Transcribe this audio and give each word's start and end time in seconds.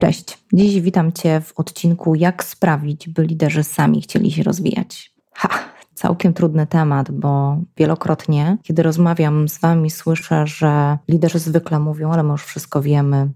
Cześć. 0.00 0.38
Dziś 0.52 0.80
witam 0.80 1.12
Cię 1.12 1.40
w 1.40 1.52
odcinku 1.56 2.14
Jak 2.14 2.44
sprawić, 2.44 3.08
by 3.08 3.26
liderzy 3.26 3.64
sami 3.64 4.02
chcieli 4.02 4.30
się 4.30 4.42
rozwijać. 4.42 5.12
Ha, 5.32 5.48
całkiem 5.94 6.34
trudny 6.34 6.66
temat, 6.66 7.10
bo 7.10 7.58
wielokrotnie, 7.76 8.58
kiedy 8.62 8.82
rozmawiam 8.82 9.48
z 9.48 9.58
Wami, 9.58 9.90
słyszę, 9.90 10.46
że 10.46 10.98
liderzy 11.08 11.38
zwykle 11.38 11.78
mówią, 11.78 12.12
ale 12.12 12.22
my 12.22 12.30
już 12.30 12.44
wszystko 12.44 12.82
wiemy, 12.82 13.30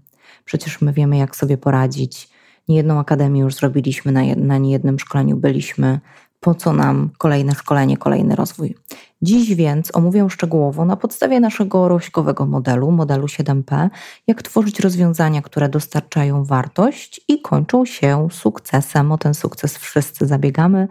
przecież 0.45 0.81
my 0.81 0.93
wiemy, 0.93 1.17
jak 1.17 1.35
sobie 1.35 1.57
poradzić. 1.57 2.29
Niejedną 2.67 2.99
akademię 2.99 3.41
już 3.41 3.55
zrobiliśmy, 3.55 4.11
na, 4.11 4.21
na 4.37 4.57
niejednym 4.57 4.99
szkoleniu 4.99 5.37
byliśmy. 5.37 5.99
Po 6.43 6.55
co 6.55 6.73
nam 6.73 7.09
kolejne 7.17 7.55
szkolenie, 7.55 7.97
kolejny 7.97 8.35
rozwój? 8.35 8.75
Dziś 9.21 9.55
więc 9.55 9.95
omówię 9.95 10.29
szczegółowo 10.29 10.85
na 10.85 10.95
podstawie 10.95 11.39
naszego 11.39 11.87
rośkowego 11.87 12.45
modelu, 12.45 12.91
modelu 12.91 13.25
7P, 13.25 13.89
jak 14.27 14.41
tworzyć 14.43 14.79
rozwiązania, 14.79 15.41
które 15.41 15.69
dostarczają 15.69 16.43
wartość 16.43 17.21
i 17.27 17.41
kończą 17.41 17.85
się 17.85 18.27
sukcesem. 18.31 19.11
O 19.11 19.17
ten 19.17 19.33
sukces 19.33 19.77
wszyscy 19.77 20.27
zabiegamy, 20.27 20.87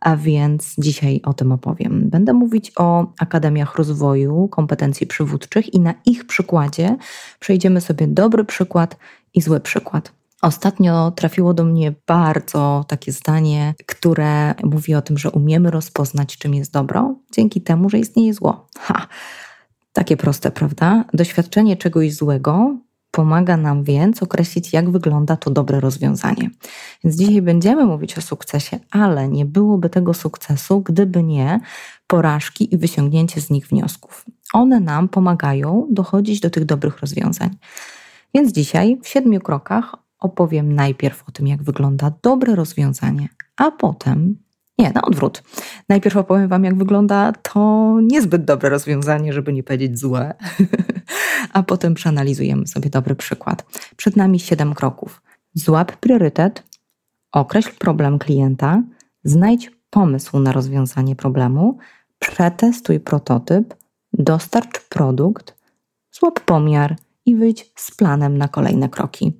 a 0.00 0.16
więc 0.16 0.74
dzisiaj 0.78 1.20
o 1.24 1.34
tym 1.34 1.52
opowiem. 1.52 2.10
Będę 2.10 2.32
mówić 2.32 2.72
o 2.76 3.06
akademiach 3.18 3.74
rozwoju 3.74 4.48
kompetencji 4.48 5.06
przywódczych 5.06 5.74
i 5.74 5.80
na 5.80 5.94
ich 6.06 6.26
przykładzie 6.26 6.96
przejdziemy 7.40 7.80
sobie 7.80 8.06
dobry 8.06 8.44
przykład 8.44 8.96
i 9.34 9.40
zły 9.40 9.60
przykład. 9.60 10.19
Ostatnio 10.42 11.10
trafiło 11.10 11.54
do 11.54 11.64
mnie 11.64 11.94
bardzo 12.06 12.84
takie 12.88 13.12
zdanie, 13.12 13.74
które 13.86 14.54
mówi 14.64 14.94
o 14.94 15.02
tym, 15.02 15.18
że 15.18 15.30
umiemy 15.30 15.70
rozpoznać, 15.70 16.38
czym 16.38 16.54
jest 16.54 16.72
dobro, 16.72 17.14
dzięki 17.32 17.60
temu, 17.60 17.90
że 17.90 17.98
istnieje 17.98 18.34
zło. 18.34 18.68
Ha! 18.78 19.06
Takie 19.92 20.16
proste, 20.16 20.50
prawda? 20.50 21.04
Doświadczenie 21.14 21.76
czegoś 21.76 22.14
złego 22.14 22.76
pomaga 23.10 23.56
nam 23.56 23.84
więc 23.84 24.22
określić, 24.22 24.72
jak 24.72 24.90
wygląda 24.90 25.36
to 25.36 25.50
dobre 25.50 25.80
rozwiązanie. 25.80 26.50
Więc 27.04 27.16
dzisiaj 27.16 27.42
będziemy 27.42 27.84
mówić 27.84 28.18
o 28.18 28.20
sukcesie, 28.20 28.78
ale 28.90 29.28
nie 29.28 29.44
byłoby 29.44 29.90
tego 29.90 30.14
sukcesu, 30.14 30.80
gdyby 30.80 31.22
nie 31.22 31.60
porażki 32.06 32.74
i 32.74 32.78
wyciągnięcie 32.78 33.40
z 33.40 33.50
nich 33.50 33.66
wniosków. 33.66 34.24
One 34.52 34.80
nam 34.80 35.08
pomagają 35.08 35.86
dochodzić 35.90 36.40
do 36.40 36.50
tych 36.50 36.64
dobrych 36.64 36.98
rozwiązań. 36.98 37.50
Więc 38.34 38.52
dzisiaj 38.52 38.98
w 39.02 39.08
siedmiu 39.08 39.40
krokach 39.40 39.94
opowiem 40.20 40.72
najpierw 40.72 41.28
o 41.28 41.32
tym, 41.32 41.46
jak 41.46 41.62
wygląda 41.62 42.12
dobre 42.22 42.54
rozwiązanie, 42.54 43.28
a 43.56 43.70
potem 43.70 44.36
nie, 44.80 44.92
na 44.94 45.02
odwrót. 45.02 45.42
Najpierw 45.88 46.16
opowiem 46.16 46.48
Wam, 46.48 46.64
jak 46.64 46.74
wygląda 46.74 47.32
to 47.32 47.96
niezbyt 48.02 48.44
dobre 48.44 48.68
rozwiązanie, 48.68 49.32
żeby 49.32 49.52
nie 49.52 49.62
powiedzieć 49.62 49.98
złe, 49.98 50.34
a 51.52 51.62
potem 51.62 51.94
przeanalizujemy 51.94 52.66
sobie 52.66 52.90
dobry 52.90 53.14
przykład. 53.14 53.64
Przed 53.96 54.16
nami 54.16 54.40
siedem 54.40 54.74
kroków. 54.74 55.22
Złap 55.54 55.96
priorytet, 55.96 56.62
określ 57.32 57.70
problem 57.78 58.18
klienta, 58.18 58.82
znajdź 59.24 59.70
pomysł 59.90 60.38
na 60.38 60.52
rozwiązanie 60.52 61.16
problemu, 61.16 61.78
przetestuj 62.18 63.00
prototyp, 63.00 63.74
dostarcz 64.12 64.80
produkt, 64.88 65.54
złap 66.12 66.40
pomiar 66.40 66.96
i 67.26 67.36
wyjdź 67.36 67.72
z 67.76 67.90
planem 67.90 68.38
na 68.38 68.48
kolejne 68.48 68.88
kroki. 68.88 69.38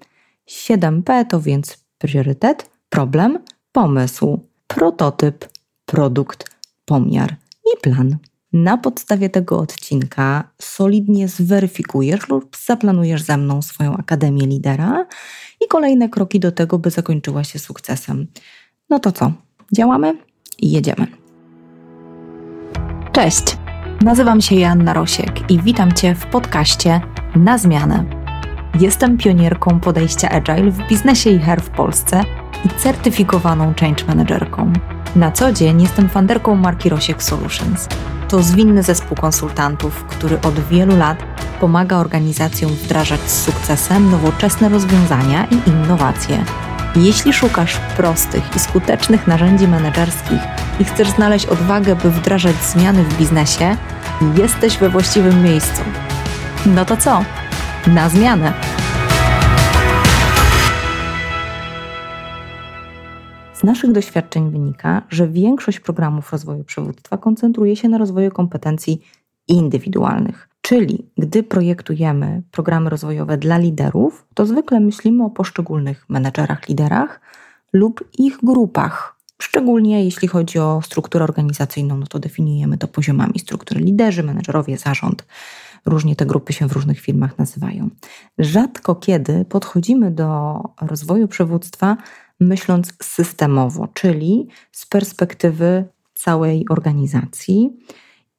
7P 0.51 1.27
to 1.27 1.41
więc 1.41 1.85
priorytet, 1.99 2.71
problem, 2.89 3.39
pomysł, 3.73 4.41
prototyp, 4.67 5.49
produkt, 5.87 6.51
pomiar 6.85 7.37
i 7.65 7.81
plan. 7.81 8.17
Na 8.53 8.79
podstawie 8.79 9.31
tego 9.31 9.59
odcinka 9.59 10.51
solidnie 10.61 11.29
zweryfikujesz 11.29 12.29
lub 12.29 12.57
zaplanujesz 12.67 13.23
ze 13.23 13.37
mną 13.37 13.63
swoją 13.63 13.97
Akademię 13.97 14.47
Lidera 14.47 15.07
i 15.65 15.69
kolejne 15.69 16.09
kroki 16.09 16.41
do 16.41 16.53
tego, 16.53 16.79
by 16.79 16.91
zakończyła 16.91 17.45
się 17.45 17.59
sukcesem. 17.59 18.27
No 18.91 18.99
to 18.99 19.13
co? 19.13 19.33
Działamy 19.77 20.19
i 20.59 20.71
jedziemy. 20.71 21.07
Cześć! 23.13 23.45
Nazywam 24.01 24.41
się 24.41 24.57
Joanna 24.57 24.93
Rosiek 24.93 25.51
i 25.51 25.63
witam 25.63 25.93
Cię 25.93 26.15
w 26.15 26.27
podcaście 26.27 27.01
Na 27.37 27.59
Zmianę 27.59 28.20
Jestem 28.75 29.19
pionierką 29.19 29.81
podejścia 29.81 30.29
Agile 30.29 30.71
w 30.71 30.89
biznesie 30.89 31.31
i 31.31 31.39
HR 31.39 31.61
w 31.61 31.71
Polsce 31.71 32.25
i 32.65 32.69
certyfikowaną 32.69 33.75
change 33.81 34.05
managerką. 34.05 34.73
Na 35.17 35.33
co 35.33 35.53
dzień 35.53 35.83
jestem 35.83 36.09
fanderką 36.09 36.57
marki 36.57 36.89
Rosiek 36.89 37.23
Solutions. 37.23 37.89
To 38.29 38.43
zwinny 38.43 38.83
zespół 38.83 39.17
konsultantów, 39.17 40.05
który 40.05 40.41
od 40.41 40.61
wielu 40.61 40.97
lat 40.97 41.19
pomaga 41.61 41.97
organizacjom 41.97 42.73
wdrażać 42.73 43.21
z 43.21 43.45
sukcesem 43.45 44.11
nowoczesne 44.11 44.69
rozwiązania 44.69 45.47
i 45.47 45.71
innowacje. 45.71 46.45
Jeśli 46.97 47.33
szukasz 47.33 47.77
prostych 47.97 48.57
i 48.57 48.59
skutecznych 48.59 49.27
narzędzi 49.27 49.69
menedżerskich 49.69 50.41
i 50.81 50.85
chcesz 50.85 51.11
znaleźć 51.11 51.47
odwagę, 51.47 51.97
by 51.97 52.11
wdrażać 52.11 52.57
zmiany 52.57 53.05
w 53.05 53.19
biznesie, 53.19 53.77
jesteś 54.37 54.79
we 54.79 54.89
właściwym 54.89 55.43
miejscu. 55.43 55.83
No 56.67 56.85
to 56.85 56.97
co? 56.97 57.25
Na 57.87 58.09
zmianę. 58.09 58.53
Z 63.55 63.65
naszych 63.65 63.93
doświadczeń 63.93 64.51
wynika, 64.51 65.03
że 65.11 65.29
większość 65.29 65.81
programów 65.81 66.33
rozwoju 66.33 66.65
przywództwa 66.65 67.19
koncentruje 67.19 67.77
się 67.77 67.89
na 67.89 67.99
rozwoju 67.99 68.31
kompetencji 68.31 69.03
indywidualnych. 69.49 70.49
Czyli 70.61 71.07
gdy 71.19 71.43
projektujemy 71.43 72.43
programy 72.51 72.91
rozwojowe 72.91 73.39
dla 73.39 73.59
liderów, 73.59 74.27
to 74.35 74.47
zwykle 74.47 74.81
myślimy 74.81 75.25
o 75.25 75.31
poszczególnych 75.31 76.05
menedżerach, 76.09 76.69
liderach 76.69 77.21
lub 77.73 78.05
ich 78.19 78.39
grupach. 78.43 79.17
Szczególnie 79.43 80.05
jeśli 80.05 80.29
chodzi 80.29 80.59
o 80.59 80.81
strukturę 80.85 81.25
organizacyjną, 81.25 81.97
no 81.97 82.07
to 82.07 82.19
definiujemy 82.19 82.79
to 82.79 82.89
poziomami 82.89 83.39
struktury 83.39 83.81
liderzy, 83.81 84.23
menedżerowie, 84.23 84.79
zarząd, 84.79 85.25
Różnie 85.87 86.17
te 86.17 86.27
grupy 86.27 86.53
się 86.53 86.69
w 86.69 86.73
różnych 86.73 87.01
firmach 87.01 87.39
nazywają. 87.39 87.91
Rzadko 88.39 88.95
kiedy 88.95 89.45
podchodzimy 89.45 90.11
do 90.11 90.61
rozwoju 90.81 91.29
przywództwa 91.29 91.97
myśląc 92.41 92.93
systemowo, 93.03 93.89
czyli 93.95 94.49
z 94.73 94.87
perspektywy 94.87 95.85
całej 96.15 96.65
organizacji 96.69 97.71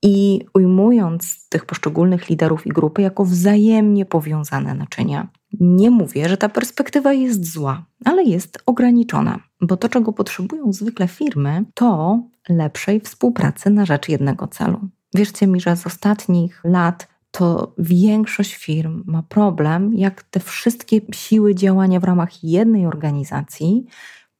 i 0.01 0.46
ujmując 0.53 1.50
tych 1.50 1.66
poszczególnych 1.66 2.30
liderów 2.30 2.68
i 2.68 2.69
grupy 2.69 3.01
jako 3.01 3.25
wzajemnie 3.25 4.06
powiązane 4.06 4.74
naczynia. 4.74 5.28
Nie 5.59 5.91
mówię, 5.91 6.30
że 6.30 6.38
ta 6.38 6.50
perspektywa 6.50 7.13
jest 7.13 7.53
zła, 7.53 7.85
ale 8.06 8.24
jest 8.24 8.63
ograniczona, 8.66 9.40
bo 9.62 9.78
to, 9.78 9.90
czego 9.90 10.13
potrzebują 10.13 10.74
zwykle 10.74 11.07
firmy, 11.07 11.66
to 11.74 12.19
lepszej 12.50 13.00
współpracy 13.00 13.69
na 13.69 13.85
rzecz 13.85 14.09
jednego 14.09 14.47
celu. 14.47 14.80
Wierzcie 15.13 15.47
mi, 15.47 15.62
że 15.62 15.75
z 15.75 15.88
ostatnich 15.88 16.62
lat 16.63 17.07
to 17.31 17.74
większość 17.78 18.56
firm 18.56 19.03
ma 19.06 19.24
problem, 19.24 19.94
jak 19.94 20.24
te 20.24 20.40
wszystkie 20.40 21.02
siły 21.14 21.56
działania 21.56 22.00
w 22.00 22.03
ramach 22.03 22.44
jednej 22.44 22.86
organizacji 22.86 23.86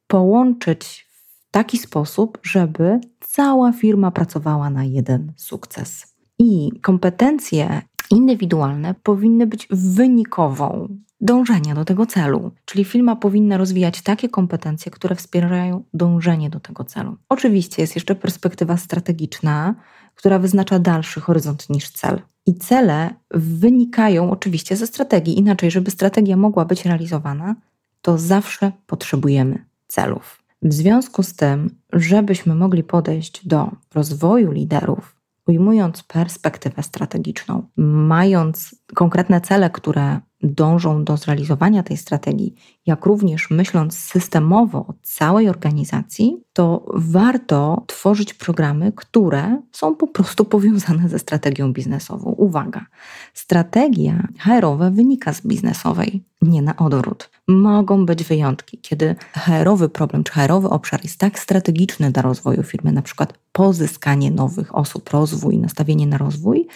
połączyć 0.06 1.06
w 1.10 1.50
taki 1.50 1.78
sposób, 1.78 2.38
żeby 2.42 3.00
cała 3.20 3.72
firma 3.72 4.10
pracowała 4.10 4.70
na 4.70 4.84
jeden 4.84 5.32
sukces. 5.36 6.14
I 6.38 6.70
kompetencje 6.82 7.82
indywidualne 8.10 8.94
powinny 9.02 9.46
być 9.46 9.68
wynikową 9.70 10.88
dążenia 11.20 11.74
do 11.74 11.84
tego 11.84 12.06
celu. 12.06 12.50
Czyli 12.64 12.84
firma 12.84 13.16
powinna 13.16 13.56
rozwijać 13.56 14.02
takie 14.02 14.28
kompetencje, 14.28 14.92
które 14.92 15.16
wspierają 15.16 15.84
dążenie 15.94 16.50
do 16.50 16.60
tego 16.60 16.84
celu. 16.84 17.16
Oczywiście 17.28 17.82
jest 17.82 17.94
jeszcze 17.94 18.14
perspektywa 18.14 18.76
strategiczna, 18.76 19.74
która 20.14 20.38
wyznacza 20.38 20.78
dalszy 20.78 21.20
horyzont 21.20 21.70
niż 21.70 21.90
cel. 21.90 22.20
I 22.46 22.54
cele 22.54 23.14
wynikają 23.30 24.30
oczywiście 24.30 24.76
ze 24.76 24.86
strategii. 24.86 25.38
Inaczej, 25.38 25.70
żeby 25.70 25.90
strategia 25.90 26.36
mogła 26.36 26.64
być 26.64 26.84
realizowana, 26.84 27.54
to 28.02 28.18
zawsze 28.18 28.72
potrzebujemy 28.86 29.64
celów. 29.88 30.42
W 30.62 30.72
związku 30.72 31.22
z 31.22 31.34
tym, 31.34 31.70
żebyśmy 31.92 32.54
mogli 32.54 32.84
podejść 32.84 33.46
do 33.46 33.70
rozwoju 33.94 34.52
liderów, 34.52 35.16
ujmując 35.46 36.02
perspektywę 36.02 36.82
strategiczną, 36.82 37.66
mając 37.76 38.74
konkretne 38.94 39.40
cele, 39.40 39.70
które 39.70 40.20
dążą 40.42 41.04
do 41.04 41.16
zrealizowania 41.16 41.82
tej 41.82 41.96
strategii, 41.96 42.54
jak 42.86 43.06
również 43.06 43.50
myśląc 43.50 43.98
systemowo 43.98 44.78
o 44.78 44.94
całej 45.02 45.48
organizacji, 45.48 46.36
to 46.52 46.86
warto 46.94 47.84
tworzyć 47.86 48.34
programy, 48.34 48.92
które 48.96 49.62
są 49.72 49.96
po 49.96 50.06
prostu 50.06 50.44
powiązane 50.44 51.08
ze 51.08 51.18
strategią 51.18 51.72
biznesową. 51.72 52.30
Uwaga, 52.30 52.86
strategia 53.34 54.28
HR-owa 54.38 54.90
wynika 54.90 55.32
z 55.32 55.46
biznesowej, 55.46 56.24
nie 56.42 56.62
na 56.62 56.76
odwrót. 56.76 57.30
Mogą 57.48 58.06
być 58.06 58.24
wyjątki, 58.24 58.78
kiedy 58.78 59.16
HR-owy 59.34 59.88
problem 59.88 60.24
czy 60.24 60.32
HR-owy 60.32 60.68
obszar 60.68 61.00
jest 61.02 61.18
tak 61.18 61.38
strategiczny 61.38 62.10
dla 62.10 62.22
rozwoju 62.22 62.62
firmy, 62.62 62.92
na 62.92 63.02
przykład 63.02 63.34
pozyskanie 63.52 64.30
nowych 64.30 64.74
osób, 64.74 65.10
rozwój, 65.10 65.58
nastawienie 65.58 66.06
na 66.06 66.18
rozwój, 66.18 66.68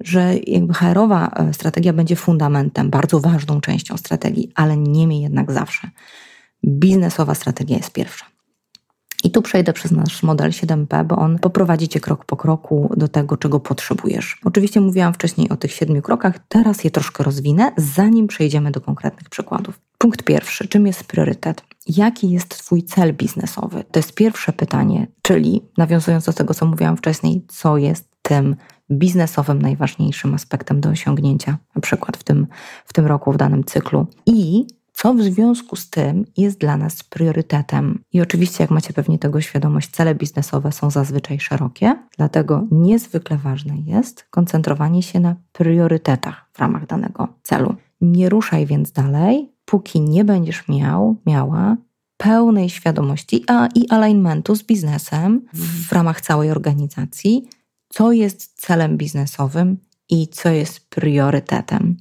że 0.00 0.34
jakby 0.46 0.74
HR-owa 0.74 1.28
e, 1.28 1.54
strategia 1.54 1.92
będzie 1.92 2.16
fundamentem, 2.16 2.90
bardzo 2.90 3.20
ważną 3.20 3.60
częścią 3.60 3.96
strategii, 3.96 4.52
ale 4.54 4.76
niemniej 4.76 5.22
jednak 5.22 5.52
zawsze. 5.52 5.90
Biznesowa 6.64 7.34
strategia 7.34 7.76
jest 7.76 7.92
pierwsza. 7.92 8.26
I 9.24 9.30
tu 9.30 9.42
przejdę 9.42 9.72
przez 9.72 9.90
nasz 9.90 10.22
model 10.22 10.50
7P, 10.50 11.04
bo 11.04 11.16
on 11.16 11.38
poprowadzi 11.38 11.88
cię 11.88 12.00
krok 12.00 12.24
po 12.24 12.36
kroku 12.36 12.90
do 12.96 13.08
tego, 13.08 13.36
czego 13.36 13.60
potrzebujesz. 13.60 14.40
Oczywiście 14.44 14.80
mówiłam 14.80 15.14
wcześniej 15.14 15.48
o 15.48 15.56
tych 15.56 15.72
siedmiu 15.72 16.02
krokach, 16.02 16.38
teraz 16.48 16.84
je 16.84 16.90
troszkę 16.90 17.24
rozwinę, 17.24 17.72
zanim 17.76 18.26
przejdziemy 18.26 18.70
do 18.70 18.80
konkretnych 18.80 19.28
przykładów. 19.28 19.80
Punkt 19.98 20.22
pierwszy: 20.22 20.68
czym 20.68 20.86
jest 20.86 21.04
priorytet? 21.04 21.62
Jaki 21.86 22.30
jest 22.30 22.48
Twój 22.48 22.82
cel 22.82 23.14
biznesowy? 23.14 23.84
To 23.90 23.98
jest 23.98 24.14
pierwsze 24.14 24.52
pytanie, 24.52 25.06
czyli 25.22 25.62
nawiązując 25.76 26.24
do 26.24 26.32
tego, 26.32 26.54
co 26.54 26.66
mówiłam 26.66 26.96
wcześniej, 26.96 27.44
co 27.48 27.76
jest 27.76 28.08
tym 28.28 28.56
biznesowym 28.90 29.62
najważniejszym 29.62 30.34
aspektem 30.34 30.80
do 30.80 30.88
osiągnięcia, 30.88 31.58
na 31.74 31.80
przykład 31.80 32.16
w 32.16 32.24
tym, 32.24 32.46
w 32.84 32.92
tym 32.92 33.06
roku, 33.06 33.32
w 33.32 33.36
danym 33.36 33.64
cyklu. 33.64 34.06
I 34.26 34.66
co 34.92 35.14
w 35.14 35.22
związku 35.22 35.76
z 35.76 35.90
tym 35.90 36.24
jest 36.36 36.58
dla 36.58 36.76
nas 36.76 37.02
priorytetem. 37.02 38.02
I 38.12 38.20
oczywiście, 38.20 38.64
jak 38.64 38.70
macie 38.70 38.92
pewnie 38.92 39.18
tego 39.18 39.40
świadomość, 39.40 39.90
cele 39.90 40.14
biznesowe 40.14 40.72
są 40.72 40.90
zazwyczaj 40.90 41.40
szerokie, 41.40 41.96
dlatego 42.16 42.66
niezwykle 42.70 43.36
ważne 43.36 43.74
jest 43.86 44.26
koncentrowanie 44.30 45.02
się 45.02 45.20
na 45.20 45.36
priorytetach 45.52 46.48
w 46.52 46.58
ramach 46.58 46.86
danego 46.86 47.28
celu. 47.42 47.74
Nie 48.00 48.28
ruszaj 48.28 48.66
więc 48.66 48.92
dalej, 48.92 49.52
póki 49.64 50.00
nie 50.00 50.24
będziesz 50.24 50.68
miał, 50.68 51.16
miała 51.26 51.76
pełnej 52.16 52.70
świadomości 52.70 53.44
a 53.46 53.68
i 53.74 53.90
alignmentu 53.90 54.54
z 54.54 54.62
biznesem 54.62 55.46
w 55.52 55.92
ramach 55.92 56.20
całej 56.20 56.50
organizacji, 56.50 57.48
co 57.98 58.12
jest 58.12 58.60
celem 58.60 58.96
biznesowym 58.96 59.76
i 60.08 60.28
co 60.28 60.48
jest 60.48 60.90
priorytetem. 60.90 61.96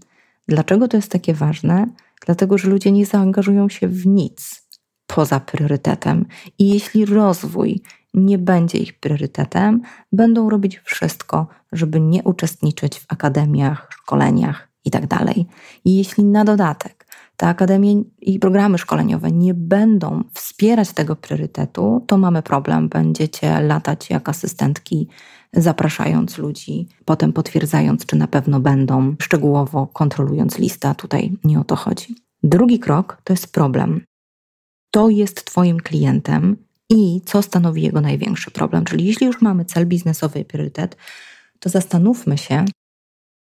Dlaczego 0.47 0.87
to 0.87 0.97
jest 0.97 1.11
takie 1.11 1.33
ważne? 1.33 1.87
Dlatego, 2.25 2.57
że 2.57 2.69
ludzie 2.69 2.91
nie 2.91 3.05
zaangażują 3.05 3.69
się 3.69 3.87
w 3.87 4.07
nic 4.07 4.67
poza 5.07 5.39
priorytetem. 5.39 6.25
I 6.59 6.69
jeśli 6.69 7.05
rozwój 7.05 7.81
nie 8.13 8.37
będzie 8.37 8.77
ich 8.77 8.99
priorytetem, 8.99 9.81
będą 10.11 10.49
robić 10.49 10.79
wszystko, 10.79 11.47
żeby 11.71 11.99
nie 11.99 12.23
uczestniczyć 12.23 12.99
w 12.99 13.05
akademiach, 13.07 13.87
szkoleniach 13.91 14.67
itd. 14.85 15.07
Tak 15.07 15.37
I 15.85 15.97
jeśli 15.97 16.23
na 16.23 16.45
dodatek 16.45 17.07
te 17.37 17.47
akademie 17.47 18.03
i 18.21 18.39
programy 18.39 18.77
szkoleniowe 18.77 19.31
nie 19.31 19.53
będą 19.53 20.23
wspierać 20.33 20.91
tego 20.91 21.15
priorytetu, 21.15 22.03
to 22.07 22.17
mamy 22.17 22.41
problem. 22.41 22.89
Będziecie 22.89 23.61
latać 23.61 24.09
jak 24.09 24.29
asystentki, 24.29 25.07
zapraszając 25.57 26.37
ludzi, 26.37 26.87
potem 27.05 27.33
potwierdzając, 27.33 28.05
czy 28.05 28.15
na 28.15 28.27
pewno 28.27 28.59
będą, 28.59 29.15
szczegółowo 29.21 29.87
kontrolując 29.87 30.57
listę. 30.57 30.95
Tutaj 30.97 31.37
nie 31.43 31.59
o 31.59 31.63
to 31.63 31.75
chodzi. 31.75 32.15
Drugi 32.43 32.79
krok 32.79 33.21
to 33.23 33.33
jest 33.33 33.51
problem. 33.53 34.01
To 34.91 35.09
jest 35.09 35.45
Twoim 35.45 35.79
klientem 35.79 36.57
i 36.89 37.21
co 37.25 37.41
stanowi 37.41 37.81
jego 37.81 38.01
największy 38.01 38.51
problem. 38.51 38.85
Czyli 38.85 39.05
jeśli 39.05 39.27
już 39.27 39.41
mamy 39.41 39.65
cel 39.65 39.85
biznesowy 39.85 40.39
i 40.39 40.45
priorytet, 40.45 40.97
to 41.59 41.69
zastanówmy 41.69 42.37
się, 42.37 42.65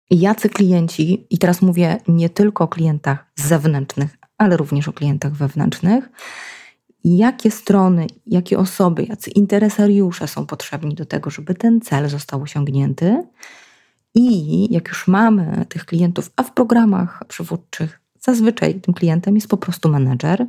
jacy 0.10 0.50
klienci, 0.50 1.27
i 1.30 1.38
teraz 1.38 1.62
mówię 1.62 1.98
nie 2.07 2.30
tylko 2.30 2.63
o 2.63 2.68
klientach 2.68 3.31
zewnętrznych, 3.36 4.18
ale 4.38 4.57
również 4.57 4.88
o 4.88 4.94
klientach 4.94 5.33
wewnętrznych, 5.33 6.10
jakie 7.03 7.51
strony, 7.51 8.07
jakie 8.27 8.59
osoby, 8.59 9.03
jacy 9.03 9.31
interesariusze 9.31 10.27
są 10.27 10.45
potrzebni 10.45 10.95
do 10.95 11.05
tego, 11.05 11.29
żeby 11.29 11.55
ten 11.55 11.81
cel 11.81 12.09
został 12.09 12.41
osiągnięty. 12.41 13.23
I 14.15 14.73
jak 14.73 14.88
już 14.88 15.07
mamy 15.07 15.65
tych 15.69 15.85
klientów, 15.85 16.31
a 16.35 16.44
w 16.44 16.53
programach 16.53 17.23
przywódczych 17.27 18.00
zazwyczaj 18.19 18.81
tym 18.81 18.94
klientem 18.94 19.35
jest 19.35 19.47
po 19.47 19.57
prostu 19.57 19.89
menedżer. 19.89 20.45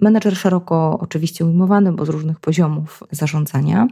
Menedżer 0.00 0.36
szeroko 0.36 0.98
oczywiście 1.00 1.44
ujmowany, 1.44 1.92
bo 1.92 2.06
z 2.06 2.08
różnych 2.08 2.40
poziomów 2.40 3.02
zarządzania. 3.10 3.86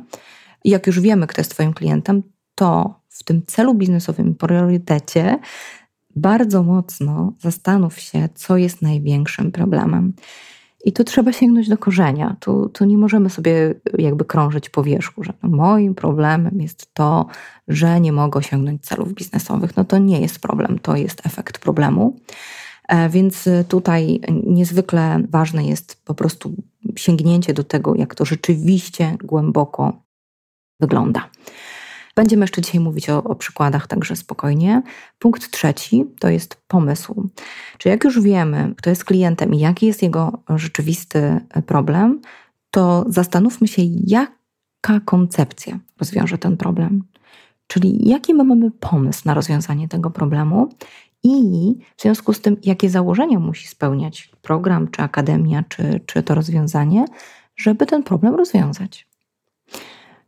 I 0.64 0.70
jak 0.70 0.86
już 0.86 1.00
wiemy, 1.00 1.26
kto 1.26 1.40
jest 1.40 1.50
Twoim 1.50 1.72
klientem, 1.72 2.22
to 2.54 3.00
w 3.08 3.24
tym 3.24 3.42
celu 3.46 3.74
biznesowym 3.74 4.34
priorytecie 4.34 5.38
bardzo 6.16 6.62
mocno 6.62 7.32
zastanów 7.40 7.98
się, 7.98 8.28
co 8.34 8.56
jest 8.56 8.82
największym 8.82 9.52
problemem. 9.52 10.12
I 10.84 10.92
tu 10.92 11.04
trzeba 11.04 11.32
sięgnąć 11.32 11.68
do 11.68 11.78
korzenia. 11.78 12.36
Tu, 12.40 12.68
tu 12.68 12.84
nie 12.84 12.98
możemy 12.98 13.30
sobie 13.30 13.74
jakby 13.98 14.24
krążyć 14.24 14.68
po 14.68 14.82
wierzchu, 14.82 15.24
że 15.24 15.32
moim 15.42 15.94
problemem 15.94 16.60
jest 16.60 16.94
to, 16.94 17.26
że 17.68 18.00
nie 18.00 18.12
mogę 18.12 18.38
osiągnąć 18.38 18.82
celów 18.82 19.14
biznesowych. 19.14 19.76
No 19.76 19.84
to 19.84 19.98
nie 19.98 20.20
jest 20.20 20.40
problem, 20.40 20.78
to 20.78 20.96
jest 20.96 21.26
efekt 21.26 21.58
problemu. 21.58 22.16
E, 22.88 23.08
więc 23.08 23.48
tutaj 23.68 24.20
niezwykle 24.46 25.20
ważne 25.30 25.64
jest 25.64 26.04
po 26.04 26.14
prostu 26.14 26.52
sięgnięcie 26.96 27.54
do 27.54 27.64
tego, 27.64 27.94
jak 27.94 28.14
to 28.14 28.24
rzeczywiście 28.24 29.16
głęboko 29.24 30.02
wygląda. 30.80 31.30
Będziemy 32.14 32.42
jeszcze 32.44 32.62
dzisiaj 32.62 32.80
mówić 32.80 33.10
o, 33.10 33.24
o, 33.24 33.34
przykładach, 33.34 33.86
także 33.86 34.16
spokojnie. 34.16 34.82
Punkt 35.18 35.50
trzeci 35.50 36.04
to 36.20 36.28
jest 36.28 36.62
pomysł. 36.68 37.28
Czy 37.78 37.88
jak 37.88 38.04
już 38.04 38.20
wiemy, 38.20 38.74
kto 38.76 38.90
jest 38.90 39.04
klientem 39.04 39.54
i 39.54 39.58
jaki 39.58 39.86
jest 39.86 40.02
jego 40.02 40.38
rzeczywisty 40.56 41.40
problem, 41.66 42.20
to 42.70 43.04
zastanówmy 43.08 43.68
się, 43.68 43.82
jaka 44.06 45.00
koncepcja 45.04 45.78
rozwiąże 46.00 46.38
ten 46.38 46.56
problem. 46.56 47.04
Czyli 47.66 48.08
jaki 48.08 48.34
my 48.34 48.44
mamy 48.44 48.70
pomysł 48.70 49.22
na 49.24 49.34
rozwiązanie 49.34 49.88
tego 49.88 50.10
problemu 50.10 50.68
i 51.22 51.74
w 51.96 52.02
związku 52.02 52.32
z 52.32 52.40
tym, 52.40 52.56
jakie 52.62 52.90
założenia 52.90 53.38
musi 53.38 53.68
spełniać 53.68 54.30
program, 54.42 54.88
czy 54.88 55.02
akademia, 55.02 55.64
czy, 55.68 56.00
czy 56.06 56.22
to 56.22 56.34
rozwiązanie, 56.34 57.04
żeby 57.56 57.86
ten 57.86 58.02
problem 58.02 58.34
rozwiązać. 58.34 59.06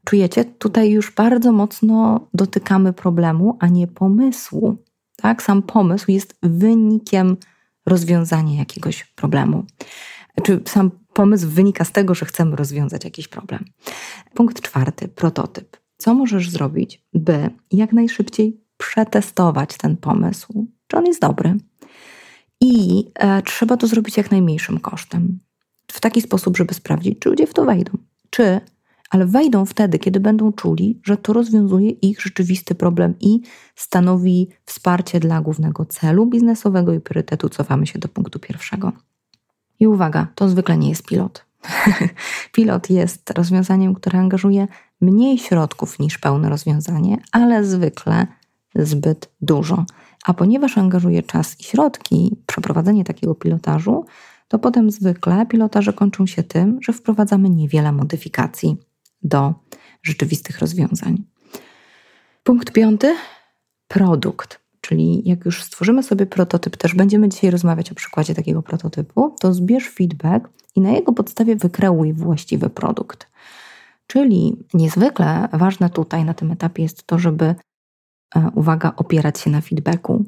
Czujecie, 0.09 0.45
tutaj 0.45 0.91
już 0.91 1.11
bardzo 1.11 1.53
mocno 1.53 2.29
dotykamy 2.35 2.93
problemu, 2.93 3.57
a 3.61 3.67
nie 3.67 3.87
pomysłu. 3.87 4.77
Tak? 5.17 5.43
Sam 5.43 5.63
pomysł 5.63 6.11
jest 6.11 6.39
wynikiem 6.43 7.37
rozwiązania 7.87 8.59
jakiegoś 8.59 9.05
problemu. 9.05 9.65
Czy 10.43 10.61
sam 10.67 10.91
pomysł 11.13 11.49
wynika 11.49 11.85
z 11.85 11.93
tego, 11.93 12.15
że 12.15 12.27
chcemy 12.27 12.57
rozwiązać 12.57 13.05
jakiś 13.05 13.29
problem. 13.29 13.65
Punkt 14.35 14.61
czwarty, 14.61 15.09
prototyp. 15.09 15.77
Co 15.97 16.15
możesz 16.15 16.51
zrobić, 16.51 17.03
by 17.15 17.51
jak 17.73 17.93
najszybciej 17.93 18.61
przetestować 18.77 19.77
ten 19.77 19.97
pomysł? 19.97 20.67
Czy 20.87 20.97
on 20.97 21.07
jest 21.07 21.21
dobry? 21.21 21.55
I 22.61 23.05
e, 23.15 23.43
trzeba 23.43 23.77
to 23.77 23.87
zrobić 23.87 24.17
jak 24.17 24.31
najmniejszym 24.31 24.81
kosztem. 24.81 25.39
W 25.93 26.01
taki 26.01 26.21
sposób, 26.21 26.57
żeby 26.57 26.75
sprawdzić, 26.75 27.19
czy 27.19 27.29
ludzie 27.29 27.47
w 27.47 27.55
to 27.55 27.65
wejdą. 27.65 27.93
Czy 28.31 28.61
ale 29.11 29.27
wejdą 29.27 29.65
wtedy, 29.65 29.99
kiedy 29.99 30.21
będą 30.21 30.53
czuli, 30.53 31.01
że 31.05 31.17
to 31.17 31.33
rozwiązuje 31.33 31.91
ich 31.91 32.21
rzeczywisty 32.21 32.75
problem 32.75 33.15
i 33.21 33.41
stanowi 33.75 34.49
wsparcie 34.65 35.21
dla 35.21 35.41
głównego 35.41 35.85
celu 35.85 36.27
biznesowego 36.27 36.93
i 36.93 37.01
priorytetu. 37.01 37.49
Cofamy 37.49 37.87
się 37.87 37.99
do 37.99 38.09
punktu 38.09 38.39
pierwszego. 38.39 38.93
I 39.81 39.87
uwaga, 39.87 40.27
to 40.35 40.49
zwykle 40.49 40.77
nie 40.77 40.89
jest 40.89 41.07
pilot. 41.07 41.47
pilot 42.55 42.91
jest 42.91 43.31
rozwiązaniem, 43.31 43.95
które 43.95 44.19
angażuje 44.19 44.69
mniej 45.01 45.39
środków 45.39 45.99
niż 45.99 46.19
pełne 46.19 46.49
rozwiązanie, 46.49 47.19
ale 47.33 47.65
zwykle 47.65 48.27
zbyt 48.75 49.31
dużo. 49.41 49.85
A 50.25 50.35
ponieważ 50.35 50.79
angażuje 50.79 51.23
czas 51.23 51.61
i 51.61 51.65
środki 51.65 52.37
przeprowadzenie 52.47 53.05
takiego 53.05 53.35
pilotażu, 53.35 54.05
to 54.49 54.59
potem 54.59 54.91
zwykle 54.91 55.47
pilotaże 55.47 55.93
kończą 55.93 56.27
się 56.27 56.43
tym, 56.43 56.79
że 56.83 56.93
wprowadzamy 56.93 57.51
niewiele 57.51 57.93
modyfikacji 57.93 58.77
do 59.23 59.55
rzeczywistych 60.03 60.59
rozwiązań. 60.59 61.25
Punkt 62.43 62.73
piąty 62.73 63.17
produkt. 63.89 64.67
Czyli 64.81 65.29
jak 65.29 65.45
już 65.45 65.63
stworzymy 65.63 66.03
sobie 66.03 66.27
prototyp, 66.27 66.77
też 66.77 66.95
będziemy 66.95 67.29
dzisiaj 67.29 67.51
rozmawiać 67.51 67.93
o 67.93 67.95
przykładzie 67.95 68.35
takiego 68.35 68.63
prototypu, 68.63 69.35
to 69.41 69.55
zbierz 69.55 69.89
feedback 69.91 70.49
i 70.77 70.81
na 70.81 70.91
jego 70.91 71.13
podstawie 71.13 71.57
wykreuj 71.57 72.13
właściwy 72.13 72.71
produkt. 72.71 73.29
Czyli 74.07 74.65
niezwykle 74.75 75.49
ważne 75.53 75.91
tutaj 75.91 76.25
na 76.25 76.35
tym 76.35 76.51
etapie 76.51 76.83
jest 76.83 77.07
to, 77.07 77.19
żeby, 77.19 77.55
e, 78.37 78.51
uwaga, 78.55 78.93
opierać 78.97 79.41
się 79.41 79.51
na 79.51 79.61
feedbacku. 79.61 80.25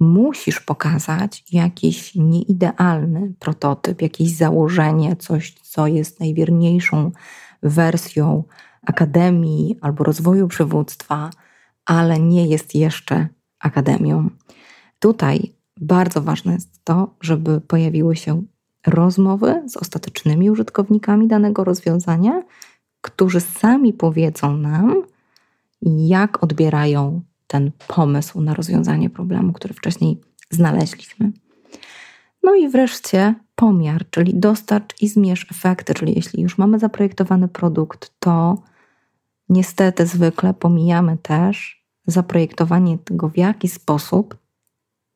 Musisz 0.00 0.60
pokazać 0.60 1.44
jakiś 1.52 2.14
nieidealny 2.14 3.34
prototyp, 3.38 4.02
jakieś 4.02 4.36
założenie, 4.36 5.16
coś, 5.16 5.54
co 5.54 5.86
jest 5.86 6.20
najwierniejszą 6.20 7.10
wersją 7.62 8.44
akademii 8.86 9.78
albo 9.80 10.04
rozwoju 10.04 10.48
przywództwa, 10.48 11.30
ale 11.84 12.20
nie 12.20 12.46
jest 12.46 12.74
jeszcze 12.74 13.28
akademią. 13.58 14.30
Tutaj 14.98 15.52
bardzo 15.80 16.22
ważne 16.22 16.52
jest 16.52 16.84
to, 16.84 17.14
żeby 17.20 17.60
pojawiły 17.60 18.16
się 18.16 18.42
rozmowy 18.86 19.62
z 19.66 19.76
ostatecznymi 19.76 20.50
użytkownikami 20.50 21.28
danego 21.28 21.64
rozwiązania, 21.64 22.42
którzy 23.00 23.40
sami 23.40 23.92
powiedzą 23.92 24.56
nam, 24.56 25.02
jak 25.82 26.42
odbierają 26.42 27.22
ten 27.46 27.70
pomysł 27.88 28.40
na 28.40 28.54
rozwiązanie 28.54 29.10
problemu, 29.10 29.52
który 29.52 29.74
wcześniej 29.74 30.20
znaleźliśmy. 30.50 31.32
No 32.42 32.54
i 32.54 32.68
wreszcie 32.68 33.34
pomiar, 33.60 34.10
czyli 34.10 34.34
dostarcz 34.34 35.02
i 35.02 35.08
zmierz 35.08 35.46
efekty, 35.50 35.94
czyli 35.94 36.12
jeśli 36.16 36.42
już 36.42 36.58
mamy 36.58 36.78
zaprojektowany 36.78 37.48
produkt, 37.48 38.12
to 38.18 38.62
niestety 39.48 40.06
zwykle 40.06 40.54
pomijamy 40.54 41.18
też 41.22 41.84
zaprojektowanie 42.06 42.98
tego, 42.98 43.28
w 43.28 43.36
jaki 43.36 43.68
sposób 43.68 44.36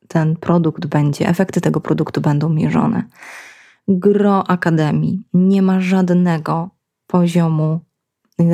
ten 0.07 0.35
produkt 0.35 0.85
będzie, 0.85 1.27
efekty 1.27 1.61
tego 1.61 1.81
produktu 1.81 2.21
będą 2.21 2.49
mierzone. 2.49 3.03
Gro 3.87 4.47
Akademii 4.47 5.23
nie 5.33 5.61
ma 5.61 5.79
żadnego 5.79 6.69
poziomu, 7.07 7.79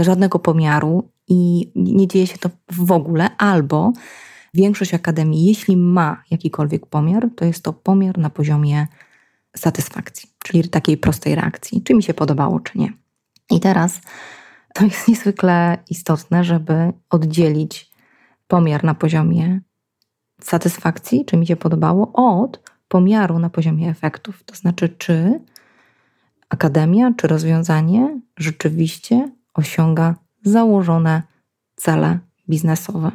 żadnego 0.02 0.40
pomiaru 0.40 1.10
i 1.28 1.72
nie 1.76 2.08
dzieje 2.08 2.28
się 2.28 2.38
to 2.38 2.50
w 2.72 2.92
ogóle, 2.92 3.38
albo 3.38 3.94
większość 4.54 4.94
akademii, 4.94 5.46
jeśli 5.46 5.78
ma 5.78 6.24
jakikolwiek 6.32 6.86
pomiar, 6.86 7.30
to 7.36 7.46
jest 7.46 7.64
to 7.64 7.74
pomiar 7.74 8.18
na 8.18 8.30
poziomie 8.30 8.88
satysfakcji, 9.58 10.30
czyli 10.44 10.70
takiej 10.70 10.98
prostej 10.98 11.36
reakcji, 11.36 11.84
czy 11.84 11.94
mi 11.94 12.04
się 12.04 12.14
podobało, 12.14 12.60
czy 12.60 12.78
nie. 12.78 12.94
I 13.52 13.60
teraz 13.60 14.02
to 14.74 14.86
jest 14.86 15.08
niezwykle 15.08 15.78
istotne, 15.90 16.44
żeby 16.44 16.94
oddzielić 17.10 17.92
pomiar 18.48 18.84
na 18.84 18.96
poziomie 18.96 19.62
satysfakcji, 20.42 21.26
czy 21.26 21.38
mi 21.38 21.48
się 21.48 21.56
podobało, 21.56 22.12
od 22.14 22.72
pomiaru 22.88 23.40
na 23.40 23.50
poziomie 23.50 23.90
efektów. 23.90 24.44
To 24.44 24.56
znaczy, 24.56 24.90
czy 24.90 25.40
akademia, 26.50 27.14
czy 27.18 27.28
rozwiązanie 27.28 28.22
rzeczywiście 28.38 29.32
osiąga 29.54 30.16
założone 30.44 31.24
cele 31.76 32.20
biznesowe. 32.50 33.12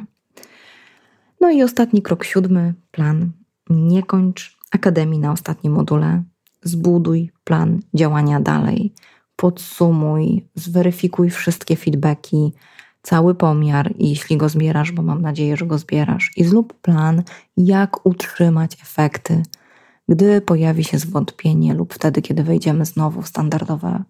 No 1.41 1.49
i 1.49 1.63
ostatni 1.63 2.01
krok 2.01 2.23
siódmy, 2.23 2.73
plan. 2.91 3.31
Nie 3.69 4.03
kończ 4.03 4.56
akademii 4.71 5.19
na 5.19 5.31
ostatnim 5.31 5.73
module. 5.73 6.23
Zbuduj 6.63 7.31
plan 7.43 7.79
działania 7.93 8.39
dalej. 8.39 8.93
Podsumuj, 9.35 10.45
zweryfikuj 10.55 11.29
wszystkie 11.29 11.75
feedbacki, 11.75 12.53
cały 13.01 13.35
pomiar, 13.35 13.93
jeśli 13.97 14.37
go 14.37 14.49
zbierasz, 14.49 14.91
bo 14.91 15.01
mam 15.01 15.21
nadzieję, 15.21 15.57
że 15.57 15.65
go 15.65 15.77
zbierasz, 15.77 16.31
i 16.37 16.43
zrób 16.43 16.73
plan, 16.73 17.23
jak 17.57 18.05
utrzymać 18.05 18.77
efekty, 18.81 19.43
gdy 20.09 20.41
pojawi 20.41 20.83
się 20.83 20.99
zwątpienie 20.99 21.73
lub 21.73 21.93
wtedy, 21.93 22.21
kiedy 22.21 22.43
wejdziemy 22.43 22.85
znowu 22.85 23.21
w 23.21 23.27
standardowe 23.27 24.03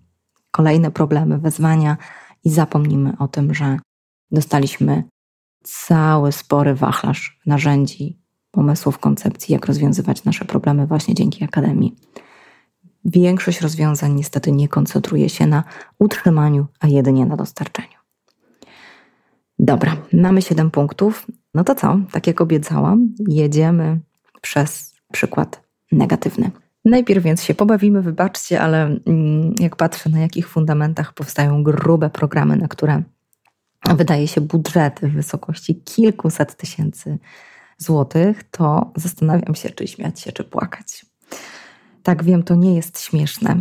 kolejne 0.51 0.91
problemy, 0.91 1.37
wezwania 1.37 1.97
i 2.43 2.49
zapomnimy 2.49 3.13
o 3.19 3.27
tym, 3.27 3.53
że 3.53 3.79
dostaliśmy 4.31 5.03
cały 5.63 6.31
spory 6.31 6.75
wachlarz 6.75 7.39
narzędzi, 7.45 8.19
pomysłów, 8.57 8.99
koncepcji, 8.99 9.53
jak 9.53 9.65
rozwiązywać 9.65 10.23
nasze 10.23 10.45
problemy 10.45 10.87
właśnie 10.87 11.13
dzięki 11.13 11.43
Akademii. 11.43 11.95
Większość 13.05 13.61
rozwiązań 13.61 14.13
niestety 14.13 14.51
nie 14.51 14.67
koncentruje 14.67 15.29
się 15.29 15.47
na 15.47 15.63
utrzymaniu, 15.99 16.67
a 16.79 16.87
jedynie 16.87 17.25
na 17.25 17.35
dostarczeniu. 17.35 17.97
Dobra, 19.59 19.97
mamy 20.13 20.41
7 20.41 20.71
punktów. 20.71 21.27
No 21.53 21.63
to 21.63 21.75
co? 21.75 21.99
Tak 22.11 22.27
jak 22.27 22.41
obiecałam, 22.41 23.13
jedziemy 23.27 23.99
przez 24.41 24.95
przykład 25.11 25.63
negatywny. 25.91 26.51
Najpierw 26.85 27.23
więc 27.23 27.43
się 27.43 27.53
pobawimy, 27.55 28.01
wybaczcie, 28.01 28.61
ale 28.61 28.83
mm, 28.83 29.55
jak 29.59 29.75
patrzę 29.75 30.09
na 30.09 30.19
jakich 30.19 30.49
fundamentach 30.49 31.13
powstają 31.13 31.63
grube 31.63 32.09
programy, 32.09 32.55
na 32.55 32.67
które 32.67 33.03
wydaje 33.95 34.27
się 34.27 34.41
budżety 34.41 35.07
w 35.07 35.13
wysokości 35.13 35.75
kilkuset 35.75 36.55
tysięcy 36.55 37.17
złotych, 37.77 38.43
to 38.43 38.91
zastanawiam 38.95 39.55
się, 39.55 39.69
czy 39.69 39.87
śmiać 39.87 40.19
się, 40.19 40.31
czy 40.31 40.43
płakać. 40.43 41.05
Tak, 42.03 42.23
wiem, 42.23 42.43
to 42.43 42.55
nie 42.55 42.75
jest 42.75 43.01
śmieszne. 43.01 43.55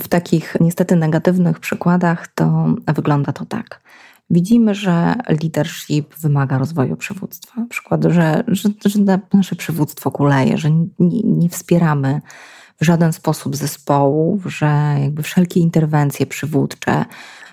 W 0.00 0.08
takich 0.08 0.56
niestety 0.60 0.96
negatywnych 0.96 1.60
przykładach 1.60 2.28
to 2.28 2.74
wygląda 2.94 3.32
to 3.32 3.46
tak. 3.46 3.80
Widzimy, 4.30 4.74
że 4.74 5.14
leadership 5.28 6.14
wymaga 6.14 6.58
rozwoju 6.58 6.96
przywództwa. 6.96 7.60
Na 7.60 7.66
przykład, 7.66 8.04
że, 8.04 8.44
że, 8.46 8.68
że 8.84 8.98
nasze 9.32 9.56
przywództwo 9.56 10.10
kuleje, 10.10 10.58
że 10.58 10.70
nie, 10.70 11.22
nie 11.24 11.48
wspieramy 11.48 12.20
w 12.80 12.84
żaden 12.84 13.12
sposób 13.12 13.56
zespołów, 13.56 14.44
że 14.46 14.96
jakby 15.00 15.22
wszelkie 15.22 15.60
interwencje 15.60 16.26
przywódcze 16.26 17.04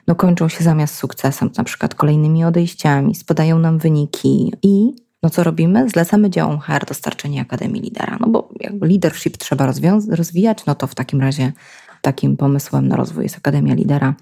no 0.07 0.15
kończą 0.15 0.49
się 0.49 0.63
zamiast 0.63 0.95
sukcesem, 0.95 1.49
na 1.57 1.63
przykład 1.63 1.95
kolejnymi 1.95 2.45
odejściami, 2.45 3.15
spadają 3.15 3.59
nam 3.59 3.77
wyniki 3.77 4.53
i 4.63 4.95
no 5.23 5.29
co 5.29 5.43
robimy? 5.43 5.89
Zlecamy 5.89 6.29
działom 6.29 6.59
HR 6.59 6.85
dostarczenie 6.85 7.41
Akademii 7.41 7.81
Lidera, 7.81 8.17
no 8.19 8.27
bo 8.27 8.49
jakby 8.59 8.87
leadership 8.87 9.37
trzeba 9.37 9.73
rozwijać, 10.09 10.65
no 10.65 10.75
to 10.75 10.87
w 10.87 10.95
takim 10.95 11.21
razie 11.21 11.51
takim 12.01 12.37
pomysłem 12.37 12.87
na 12.87 12.95
rozwój 12.95 13.23
jest 13.23 13.37
Akademia 13.37 13.73
Lidera 13.73 14.13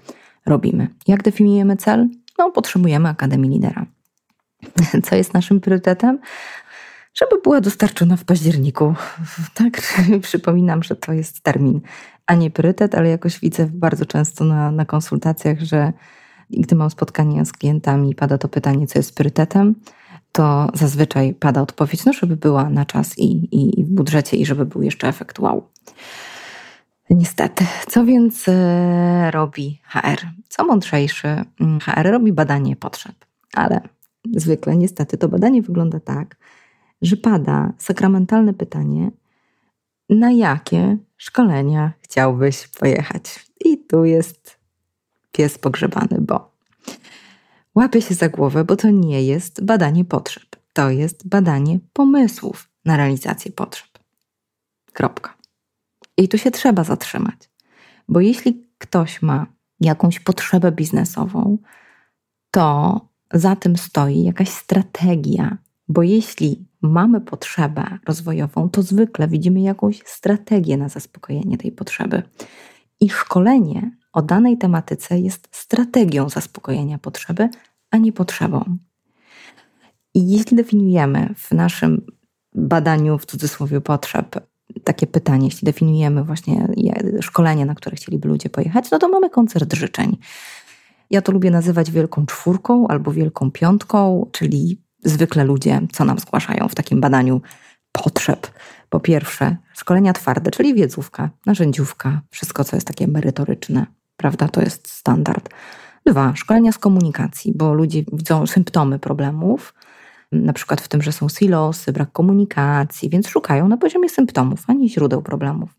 robimy. 0.46 0.88
Jak 1.08 1.22
definiujemy 1.22 1.76
cel? 1.76 2.08
No 2.38 2.50
potrzebujemy 2.50 3.08
Akademii 3.08 3.50
Lidera. 3.50 3.86
Co 5.04 5.16
jest 5.16 5.34
naszym 5.34 5.60
priorytetem? 5.60 6.18
Żeby 7.14 7.42
była 7.42 7.60
dostarczona 7.60 8.16
w 8.16 8.24
październiku. 8.24 8.94
Tak, 9.54 9.82
przypominam, 10.22 10.82
że 10.82 10.96
to 10.96 11.12
jest 11.12 11.40
termin 11.40 11.80
a 12.26 12.34
nie 12.34 12.50
priorytet, 12.50 12.94
ale 12.94 13.08
jakoś 13.08 13.40
widzę 13.40 13.68
bardzo 13.72 14.06
często 14.06 14.44
na, 14.44 14.70
na 14.70 14.84
konsultacjach, 14.84 15.60
że 15.60 15.92
gdy 16.50 16.76
mam 16.76 16.90
spotkania 16.90 17.44
z 17.44 17.52
klientami 17.52 18.14
pada 18.14 18.38
to 18.38 18.48
pytanie, 18.48 18.86
co 18.86 18.98
jest 18.98 19.14
priorytetem, 19.14 19.74
to 20.36 20.68
zazwyczaj 20.74 21.34
pada 21.34 21.62
odpowiedź, 21.62 22.04
no 22.04 22.12
żeby 22.12 22.36
była 22.36 22.70
na 22.70 22.84
czas 22.84 23.18
i, 23.18 23.48
i, 23.52 23.84
w 23.84 23.88
budżecie 23.88 24.36
i 24.36 24.46
żeby 24.46 24.66
był 24.66 24.82
jeszcze 24.82 25.08
efekt 25.08 25.38
wow. 25.38 25.68
Niestety. 27.10 27.66
Co 27.88 28.04
więc 28.04 28.48
e, 28.48 29.30
robi 29.30 29.80
HR? 29.88 30.26
Co 30.48 30.64
mądrzejszy, 30.64 31.28
mm, 31.60 31.80
HR 31.80 32.10
robi 32.10 32.32
badanie 32.32 32.76
potrzeb, 32.76 33.14
ale 33.54 33.80
zwykle 34.34 34.76
niestety 34.76 35.18
to 35.18 35.28
badanie 35.28 35.62
wygląda 35.62 36.00
tak, 36.00 36.36
że 37.02 37.16
pada 37.16 37.72
sakramentalne 37.78 38.54
pytanie, 38.54 39.10
na 40.10 40.32
jakie 40.32 40.96
szkolenia 41.16 41.92
chciałbyś 42.00 42.68
pojechać. 42.68 43.46
I 43.64 43.78
tu 43.78 44.04
jest 44.04 44.58
pies 45.32 45.58
pogrzebany, 45.58 46.20
bo 46.20 46.55
łapie 47.76 48.02
się 48.02 48.14
za 48.14 48.28
głowę, 48.28 48.64
bo 48.64 48.76
to 48.76 48.90
nie 48.90 49.22
jest 49.22 49.64
badanie 49.64 50.04
potrzeb. 50.04 50.56
To 50.72 50.90
jest 50.90 51.28
badanie 51.28 51.78
pomysłów 51.92 52.70
na 52.84 52.96
realizację 52.96 53.52
potrzeb. 53.52 53.88
Kropka. 54.92 55.34
I 56.16 56.28
tu 56.28 56.38
się 56.38 56.50
trzeba 56.50 56.84
zatrzymać, 56.84 57.50
bo 58.08 58.20
jeśli 58.20 58.66
ktoś 58.78 59.22
ma 59.22 59.46
jakąś 59.80 60.20
potrzebę 60.20 60.72
biznesową, 60.72 61.58
to 62.50 63.00
za 63.32 63.56
tym 63.56 63.76
stoi 63.76 64.22
jakaś 64.22 64.48
strategia, 64.48 65.58
bo 65.88 66.02
jeśli 66.02 66.66
mamy 66.82 67.20
potrzebę 67.20 67.98
rozwojową, 68.06 68.68
to 68.68 68.82
zwykle 68.82 69.28
widzimy 69.28 69.60
jakąś 69.60 70.02
strategię 70.04 70.76
na 70.76 70.88
zaspokojenie 70.88 71.58
tej 71.58 71.72
potrzeby. 71.72 72.22
I 73.00 73.10
szkolenie 73.10 73.90
o 74.16 74.22
danej 74.22 74.58
tematyce 74.58 75.18
jest 75.18 75.48
strategią 75.50 76.28
zaspokojenia 76.28 76.98
potrzeby, 76.98 77.48
a 77.90 77.96
nie 77.96 78.12
potrzebą. 78.12 78.78
I 80.14 80.30
jeśli 80.30 80.56
definiujemy 80.56 81.34
w 81.36 81.52
naszym 81.52 82.06
badaniu 82.54 83.18
w 83.18 83.26
cudzysłowie 83.26 83.80
potrzeb 83.80 84.46
takie 84.84 85.06
pytanie, 85.06 85.44
jeśli 85.44 85.66
definiujemy 85.66 86.24
właśnie 86.24 86.68
szkolenie, 87.20 87.66
na 87.66 87.74
które 87.74 87.96
chcieliby 87.96 88.28
ludzie 88.28 88.48
pojechać, 88.48 88.90
no 88.90 88.98
to 88.98 89.08
mamy 89.08 89.30
koncert 89.30 89.74
życzeń. 89.74 90.16
Ja 91.10 91.22
to 91.22 91.32
lubię 91.32 91.50
nazywać 91.50 91.90
wielką 91.90 92.26
czwórką 92.26 92.88
albo 92.88 93.12
wielką 93.12 93.50
piątką, 93.50 94.26
czyli 94.32 94.82
zwykle 95.04 95.44
ludzie, 95.44 95.80
co 95.92 96.04
nam 96.04 96.18
zgłaszają 96.18 96.68
w 96.68 96.74
takim 96.74 97.00
badaniu 97.00 97.40
potrzeb. 97.92 98.50
Po 98.88 99.00
pierwsze, 99.00 99.56
szkolenia 99.72 100.12
twarde, 100.12 100.50
czyli 100.50 100.74
wiedzówka, 100.74 101.30
narzędziówka, 101.46 102.20
wszystko, 102.30 102.64
co 102.64 102.76
jest 102.76 102.86
takie 102.86 103.06
merytoryczne, 103.06 103.86
prawda? 104.26 104.48
To 104.48 104.60
jest 104.60 104.88
standard. 104.90 105.48
Dwa, 106.06 106.36
szkolenia 106.36 106.72
z 106.72 106.78
komunikacji, 106.78 107.52
bo 107.54 107.74
ludzie 107.74 108.02
widzą 108.12 108.46
symptomy 108.46 108.98
problemów, 108.98 109.74
na 110.32 110.52
przykład 110.52 110.80
w 110.80 110.88
tym, 110.88 111.02
że 111.02 111.12
są 111.12 111.28
silosy, 111.28 111.92
brak 111.92 112.12
komunikacji, 112.12 113.10
więc 113.10 113.28
szukają 113.28 113.68
na 113.68 113.76
poziomie 113.76 114.08
symptomów, 114.08 114.64
a 114.66 114.72
nie 114.72 114.88
źródeł 114.88 115.22
problemów. 115.22 115.70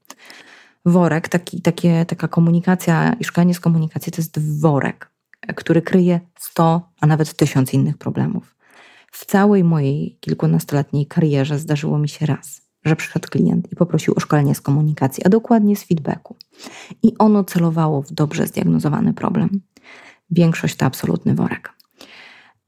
Worek, 0.86 1.30
taki, 1.30 1.62
takie, 1.62 2.06
taka 2.06 2.28
komunikacja 2.28 3.14
i 3.20 3.24
szkolenie 3.24 3.54
z 3.54 3.60
komunikacji 3.60 4.12
to 4.12 4.22
jest 4.22 4.60
worek, 4.62 5.12
który 5.56 5.82
kryje 5.82 6.20
100, 6.40 6.82
a 7.02 7.08
nawet 7.08 7.34
1000 7.34 7.74
innych 7.74 7.98
problemów. 7.98 8.56
W 9.12 9.26
całej 9.26 9.64
mojej 9.64 10.18
kilkunastoletniej 10.20 11.06
karierze 11.06 11.60
zdarzyło 11.60 11.98
mi 12.00 12.10
się 12.10 12.26
raz, 12.26 12.67
że 12.88 12.96
przyszedł 12.96 13.30
klient 13.30 13.72
i 13.72 13.76
poprosił 13.76 14.14
o 14.18 14.20
szkolenie 14.20 14.56
z 14.56 14.62
komunikacji, 14.62 15.24
a 15.26 15.30
dokładnie 15.30 15.76
z 15.76 15.84
feedbacku. 15.84 16.36
I 17.04 17.18
ono 17.18 17.44
celowało 17.44 18.02
w 18.02 18.12
dobrze 18.12 18.48
zdiagnozowany 18.48 19.14
problem. 19.14 19.62
Większość 20.32 20.76
to 20.76 20.86
absolutny 20.86 21.36
worek. 21.36 21.74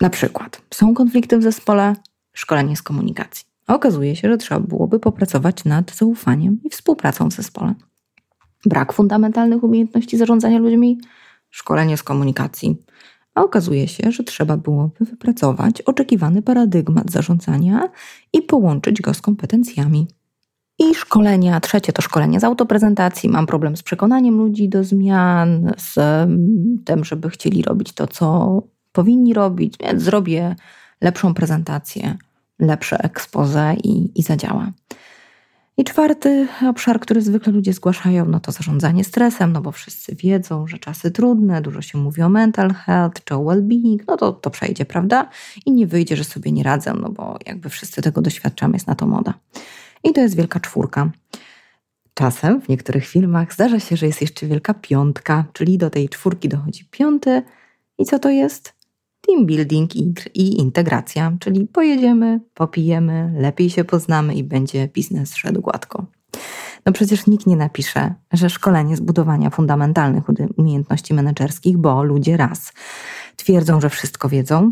Na 0.02 0.10
przykład 0.10 0.62
są 0.74 0.94
konflikty 0.94 1.38
w 1.38 1.44
zespole, 1.44 1.96
szkolenie 2.34 2.76
z 2.76 2.82
komunikacji. 2.82 3.46
okazuje 3.68 4.16
się, 4.16 4.30
że 4.30 4.38
trzeba 4.38 4.60
byłoby 4.60 5.00
popracować 5.00 5.66
nad 5.66 5.96
zaufaniem 5.96 6.60
i 6.64 6.70
współpracą 6.70 7.30
w 7.30 7.34
zespole. 7.34 7.74
Brak 8.66 8.94
fundamentalnych 8.94 9.64
umiejętności 9.64 10.18
zarządzania 10.18 10.60
ludźmi, 10.60 11.02
szkolenie 11.50 11.98
z 11.98 12.04
komunikacji. 12.04 12.78
A 13.36 13.44
okazuje 13.44 13.88
się, 13.88 14.12
że 14.12 14.24
trzeba 14.24 14.58
byłoby 14.58 15.06
wypracować 15.06 15.82
oczekiwany 15.82 16.42
paradygmat 16.42 17.12
zarządzania 17.12 17.90
i 18.34 18.42
połączyć 18.42 19.02
go 19.02 19.14
z 19.14 19.22
kompetencjami. 19.22 20.08
I 20.80 20.96
szkolenia, 20.96 21.60
trzecie 21.60 21.94
to 21.94 22.02
szkolenie 22.02 22.40
z 22.40 22.44
autoprezentacji. 22.44 23.30
Mam 23.30 23.46
problem 23.46 23.78
z 23.78 23.84
przekonaniem 23.84 24.38
ludzi 24.38 24.70
do 24.70 24.84
zmian, 24.84 25.74
z 25.78 25.96
tym, 26.86 27.06
żeby 27.06 27.30
chcieli 27.30 27.62
robić 27.62 27.94
to, 27.94 28.08
co 28.08 28.62
powinni 28.92 29.34
robić, 29.34 29.76
więc 29.84 30.04
zrobię 30.04 30.56
lepszą 31.02 31.34
prezentację, 31.34 32.18
lepsze 32.60 32.98
expose 32.98 33.76
i, 33.84 34.20
i 34.20 34.24
zadziała. 34.24 34.72
I 35.80 35.84
czwarty 35.84 36.48
obszar, 36.70 37.00
który 37.00 37.22
zwykle 37.22 37.54
ludzie 37.54 37.74
zgłaszają, 37.74 38.26
no 38.26 38.40
to 38.40 38.52
zarządzanie 38.52 39.04
stresem, 39.04 39.54
no 39.54 39.62
bo 39.62 39.72
wszyscy 39.72 40.16
wiedzą, 40.16 40.68
że 40.68 40.78
czasy 40.78 41.12
trudne, 41.12 41.62
dużo 41.62 41.82
się 41.82 41.98
mówi 41.98 42.22
o 42.22 42.30
mental 42.30 42.74
health 42.74 43.24
czy 43.24 43.36
o 43.36 43.38
well-being, 43.38 43.98
no 44.08 44.18
to 44.18 44.32
to 44.32 44.50
przejdzie, 44.50 44.86
prawda? 44.86 45.30
I 45.66 45.72
nie 45.72 45.88
wyjdzie, 45.88 46.16
że 46.16 46.24
sobie 46.24 46.52
nie 46.52 46.64
radzę, 46.64 46.94
no 46.94 47.10
bo 47.10 47.38
jakby 47.46 47.70
wszyscy 47.70 48.02
tego 48.02 48.22
doświadczamy, 48.22 48.74
jest 48.74 48.88
na 48.88 48.96
to 48.96 49.08
moda. 49.08 49.34
I 50.04 50.14
to 50.14 50.22
jest 50.22 50.36
wielka 50.36 50.60
czwórka. 50.60 51.12
Czasem 52.14 52.62
w 52.62 52.70
niektórych 52.70 53.08
filmach 53.08 53.54
zdarza 53.54 53.80
się, 53.80 53.98
że 53.98 54.06
jest 54.06 54.22
jeszcze 54.22 54.48
wielka 54.48 54.74
piątka, 54.74 55.46
czyli 55.54 55.78
do 55.78 55.90
tej 55.90 56.10
czwórki 56.10 56.50
dochodzi 56.50 56.86
piąty. 56.92 57.44
I 57.98 58.06
co 58.06 58.20
to 58.20 58.30
jest? 58.30 58.79
Team 59.30 59.46
building 59.46 59.96
i 60.36 60.58
integracja, 60.60 61.38
czyli 61.40 61.68
pojedziemy, 61.68 62.40
popijemy, 62.54 63.34
lepiej 63.38 63.70
się 63.70 63.84
poznamy 63.84 64.36
i 64.36 64.44
będzie 64.44 64.88
biznes 64.88 65.36
szedł 65.36 65.62
gładko. 65.62 66.06
No 66.86 66.92
przecież 66.92 67.28
nikt 67.28 67.48
nie 67.48 67.56
napisze, 67.56 68.14
że 68.34 68.50
szkolenie 68.50 68.98
zbudowania 68.98 69.50
fundamentalnych 69.50 70.24
umiejętności 70.58 71.14
menedżerskich, 71.14 71.78
bo 71.78 72.04
ludzie 72.04 72.38
raz 72.38 72.74
twierdzą, 73.36 73.82
że 73.82 73.90
wszystko 73.90 74.30
wiedzą, 74.30 74.72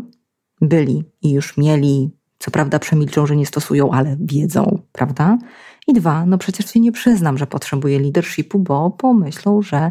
byli 0.60 1.04
i 1.22 1.30
już 1.30 1.56
mieli 1.56 2.10
co 2.38 2.50
prawda 2.50 2.78
przemilczą, 2.78 3.26
że 3.26 3.36
nie 3.36 3.46
stosują, 3.46 3.90
ale 3.90 4.16
wiedzą, 4.20 4.82
prawda? 4.92 5.38
I 5.86 5.92
dwa, 5.92 6.26
no 6.26 6.38
przecież 6.38 6.72
się 6.72 6.80
nie 6.80 6.92
przyznam, 6.92 7.38
że 7.38 7.46
potrzebuję 7.46 8.00
leadershipu, 8.00 8.58
bo 8.58 8.90
pomyślą, 8.90 9.62
że 9.62 9.90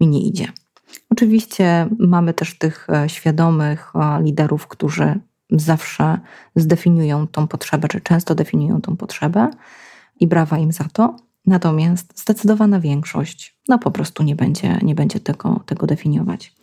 mi 0.00 0.06
nie 0.06 0.20
idzie. 0.20 0.48
Oczywiście 1.10 1.88
mamy 1.98 2.34
też 2.34 2.58
tych 2.58 2.86
e, 2.90 3.08
świadomych 3.08 3.92
e, 3.94 4.22
liderów, 4.22 4.66
którzy 4.66 5.20
zawsze 5.50 6.18
zdefiniują 6.56 7.26
tą 7.26 7.46
potrzebę, 7.46 7.88
czy 7.88 8.00
często 8.00 8.34
definiują 8.34 8.80
tą 8.80 8.96
potrzebę 8.96 9.50
i 10.20 10.26
brawa 10.26 10.58
im 10.58 10.72
za 10.72 10.84
to. 10.92 11.16
Natomiast 11.46 12.20
zdecydowana 12.20 12.80
większość 12.80 13.60
no 13.70 13.78
po 13.78 13.90
prostu 13.90 14.22
nie 14.22 14.36
będzie, 14.36 14.78
nie 14.82 14.94
będzie 14.94 15.20
tego, 15.20 15.60
tego 15.66 15.86
definiować. 15.86 16.54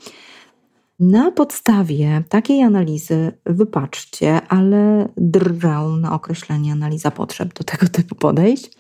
Na 1.00 1.32
podstawie 1.32 2.24
takiej 2.30 2.64
analizy, 2.64 3.32
wybaczcie, 3.46 4.42
ale 4.48 5.10
drżę 5.18 5.80
na 6.02 6.14
określenie 6.14 6.72
analiza 6.72 7.12
potrzeb 7.12 7.54
do 7.54 7.64
tego 7.64 7.88
typu 7.88 8.16
podejść. 8.16 8.78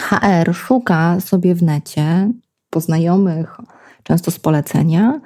HR 0.00 0.54
szuka 0.54 1.20
sobie 1.20 1.54
w 1.54 1.62
necie 1.62 2.32
poznajomych, 2.70 3.56
często 4.04 4.30
z 4.30 4.38
polecenia, 4.38 5.20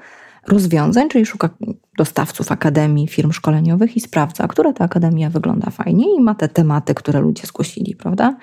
rozwiązań, 0.47 1.08
czyli 1.08 1.26
szuka 1.26 1.50
dostawców 1.97 2.52
akademii, 2.52 3.08
firm 3.08 3.32
szkoleniowych 3.32 3.97
i 3.97 4.00
sprawdza, 4.00 4.49
która 4.49 4.73
ta 4.73 4.85
akademia 4.85 5.30
wygląda 5.30 5.70
fajnie 5.70 6.16
i 6.16 6.20
ma 6.20 6.35
te 6.35 6.49
tematy, 6.49 6.94
które 6.94 7.20
ludzie 7.20 7.47
zgłosili, 7.47 7.97
prawda? 7.97 8.37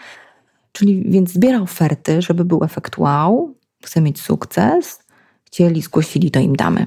Czyli 0.72 1.04
więc 1.12 1.32
zbiera 1.32 1.62
oferty, 1.62 2.22
żeby 2.22 2.46
był 2.46 2.64
efekt 2.64 2.98
wow, 2.98 3.56
chce 3.84 4.02
mieć 4.02 4.22
sukces, 4.22 5.00
chcieli, 5.46 5.82
zgłosili, 5.82 6.32
to 6.32 6.40
im 6.40 6.56
damy. 6.56 6.86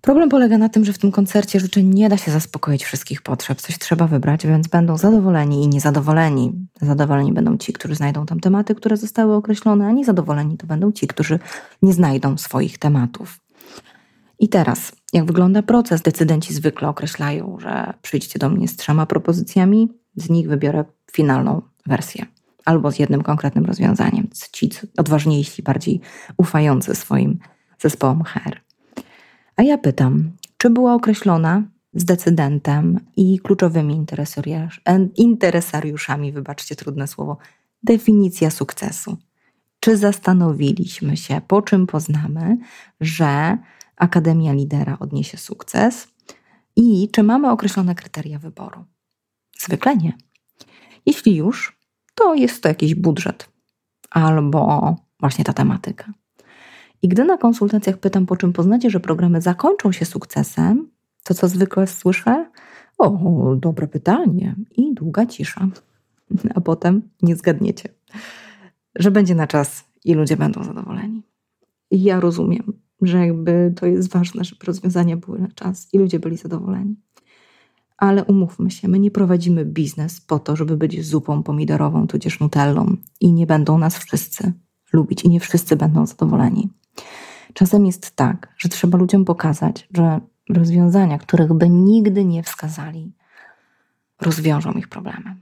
Problem 0.00 0.28
polega 0.28 0.58
na 0.58 0.68
tym, 0.68 0.84
że 0.84 0.92
w 0.92 0.98
tym 0.98 1.12
koncercie 1.12 1.60
życzeń 1.60 1.94
nie 1.94 2.08
da 2.08 2.16
się 2.16 2.30
zaspokoić 2.30 2.84
wszystkich 2.84 3.22
potrzeb. 3.22 3.60
Coś 3.60 3.78
trzeba 3.78 4.06
wybrać, 4.06 4.46
więc 4.46 4.68
będą 4.68 4.98
zadowoleni 4.98 5.64
i 5.64 5.68
niezadowoleni. 5.68 6.66
Zadowoleni 6.80 7.32
będą 7.32 7.58
ci, 7.58 7.72
którzy 7.72 7.94
znajdą 7.94 8.26
tam 8.26 8.40
tematy, 8.40 8.74
które 8.74 8.96
zostały 8.96 9.34
określone, 9.34 9.86
a 9.86 9.92
niezadowoleni 9.92 10.56
to 10.56 10.66
będą 10.66 10.92
ci, 10.92 11.06
którzy 11.06 11.38
nie 11.82 11.92
znajdą 11.92 12.38
swoich 12.38 12.78
tematów. 12.78 13.40
I 14.38 14.48
teraz, 14.48 14.92
jak 15.12 15.24
wygląda 15.24 15.62
proces? 15.62 16.02
Decydenci 16.02 16.54
zwykle 16.54 16.88
określają, 16.88 17.56
że 17.60 17.94
przyjdźcie 18.02 18.38
do 18.38 18.48
mnie 18.48 18.68
z 18.68 18.76
trzema 18.76 19.06
propozycjami, 19.06 19.88
z 20.16 20.30
nich 20.30 20.48
wybiorę 20.48 20.84
finalną 21.12 21.62
wersję 21.86 22.26
albo 22.64 22.92
z 22.92 22.98
jednym 22.98 23.22
konkretnym 23.22 23.64
rozwiązaniem. 23.64 24.28
Ci 24.52 24.70
odważniejsi, 24.96 25.62
bardziej 25.62 26.00
ufający 26.36 26.94
swoim 26.94 27.38
zespołom 27.78 28.22
HR. 28.24 28.67
A 29.58 29.62
ja 29.62 29.78
pytam, 29.78 30.30
czy 30.56 30.70
była 30.70 30.94
określona 30.94 31.62
z 31.94 32.04
decydentem 32.04 33.00
i 33.16 33.38
kluczowymi 33.38 34.04
interesariuszami, 35.16 36.32
wybaczcie 36.32 36.76
trudne 36.76 37.06
słowo, 37.06 37.36
definicja 37.82 38.50
sukcesu? 38.50 39.16
Czy 39.80 39.96
zastanowiliśmy 39.96 41.16
się, 41.16 41.40
po 41.48 41.62
czym 41.62 41.86
poznamy, 41.86 42.58
że 43.00 43.58
Akademia 43.96 44.52
Lidera 44.52 44.96
odniesie 45.00 45.38
sukces 45.38 46.08
i 46.76 47.08
czy 47.12 47.22
mamy 47.22 47.50
określone 47.50 47.94
kryteria 47.94 48.38
wyboru? 48.38 48.84
Zwykle 49.58 49.96
nie. 49.96 50.12
Jeśli 51.06 51.36
już, 51.36 51.78
to 52.14 52.34
jest 52.34 52.62
to 52.62 52.68
jakiś 52.68 52.94
budżet 52.94 53.48
albo 54.10 54.96
właśnie 55.20 55.44
ta 55.44 55.52
tematyka. 55.52 56.12
I 57.02 57.08
gdy 57.08 57.24
na 57.24 57.38
konsultacjach 57.38 57.98
pytam, 57.98 58.26
po 58.26 58.36
czym 58.36 58.52
poznacie, 58.52 58.90
że 58.90 59.00
programy 59.00 59.40
zakończą 59.40 59.92
się 59.92 60.04
sukcesem, 60.04 60.88
to 61.24 61.34
co 61.34 61.48
zwykle 61.48 61.86
słyszę? 61.86 62.50
O, 62.98 63.56
dobre 63.56 63.88
pytanie. 63.88 64.54
I 64.76 64.94
długa 64.94 65.26
cisza. 65.26 65.68
A 66.54 66.60
potem 66.60 67.02
nie 67.22 67.36
zgadniecie, 67.36 67.88
że 68.94 69.10
będzie 69.10 69.34
na 69.34 69.46
czas 69.46 69.84
i 70.04 70.14
ludzie 70.14 70.36
będą 70.36 70.64
zadowoleni. 70.64 71.22
I 71.90 72.02
ja 72.02 72.20
rozumiem, 72.20 72.72
że 73.02 73.26
jakby 73.26 73.72
to 73.76 73.86
jest 73.86 74.12
ważne, 74.12 74.44
żeby 74.44 74.66
rozwiązania 74.66 75.16
były 75.16 75.38
na 75.38 75.48
czas 75.48 75.88
i 75.92 75.98
ludzie 75.98 76.18
byli 76.18 76.36
zadowoleni. 76.36 76.96
Ale 77.96 78.24
umówmy 78.24 78.70
się, 78.70 78.88
my 78.88 78.98
nie 78.98 79.10
prowadzimy 79.10 79.64
biznes 79.64 80.20
po 80.20 80.38
to, 80.38 80.56
żeby 80.56 80.76
być 80.76 81.06
zupą 81.06 81.42
pomidorową 81.42 82.06
tudzież 82.06 82.40
nutellą 82.40 82.96
i 83.20 83.32
nie 83.32 83.46
będą 83.46 83.78
nas 83.78 83.98
wszyscy 83.98 84.52
lubić 84.92 85.24
i 85.24 85.28
nie 85.28 85.40
wszyscy 85.40 85.76
będą 85.76 86.06
zadowoleni. 86.06 86.68
Czasem 87.54 87.86
jest 87.86 88.16
tak, 88.16 88.54
że 88.58 88.68
trzeba 88.68 88.98
ludziom 88.98 89.24
pokazać, 89.24 89.88
że 89.94 90.20
rozwiązania, 90.48 91.18
których 91.18 91.52
by 91.52 91.68
nigdy 91.68 92.24
nie 92.24 92.42
wskazali, 92.42 93.12
rozwiążą 94.20 94.72
ich 94.72 94.88
problemy. 94.88 95.36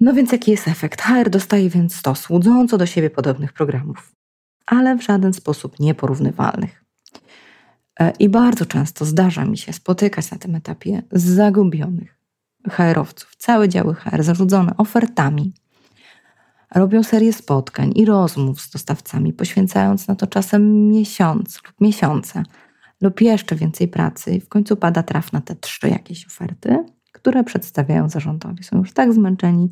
No 0.00 0.12
więc 0.12 0.32
jaki 0.32 0.50
jest 0.50 0.68
efekt? 0.68 1.02
HR 1.02 1.30
dostaje 1.30 1.70
więc 1.70 1.94
stos 1.94 2.30
łudząco 2.30 2.78
do 2.78 2.86
siebie 2.86 3.10
podobnych 3.10 3.52
programów, 3.52 4.12
ale 4.66 4.96
w 4.96 5.02
żaden 5.02 5.32
sposób 5.32 5.80
nieporównywalnych. 5.80 6.84
E, 8.00 8.12
I 8.18 8.28
bardzo 8.28 8.66
często 8.66 9.04
zdarza 9.04 9.44
mi 9.44 9.58
się 9.58 9.72
spotykać 9.72 10.30
na 10.30 10.38
tym 10.38 10.54
etapie 10.54 11.02
zagubionych 11.12 12.18
HR-owców, 12.70 13.36
całe 13.36 13.68
działy 13.68 13.94
HR 13.94 14.22
zarzucone 14.22 14.76
ofertami, 14.76 15.54
robią 16.74 17.02
serię 17.02 17.32
spotkań 17.32 17.92
i 17.94 18.04
rozmów 18.04 18.60
z 18.60 18.70
dostawcami, 18.70 19.32
poświęcając 19.32 20.08
na 20.08 20.14
to 20.14 20.26
czasem 20.26 20.88
miesiąc 20.88 21.60
lub 21.66 21.80
miesiące 21.80 22.42
lub 23.00 23.20
jeszcze 23.20 23.56
więcej 23.56 23.88
pracy 23.88 24.34
i 24.34 24.40
w 24.40 24.48
końcu 24.48 24.76
pada 24.76 25.02
traf 25.02 25.32
na 25.32 25.40
te 25.40 25.54
trzy 25.56 25.88
jakieś 25.88 26.26
oferty, 26.26 26.84
które 27.12 27.44
przedstawiają 27.44 28.08
zarządowi. 28.08 28.64
Są 28.64 28.78
już 28.78 28.92
tak 28.92 29.12
zmęczeni, 29.12 29.70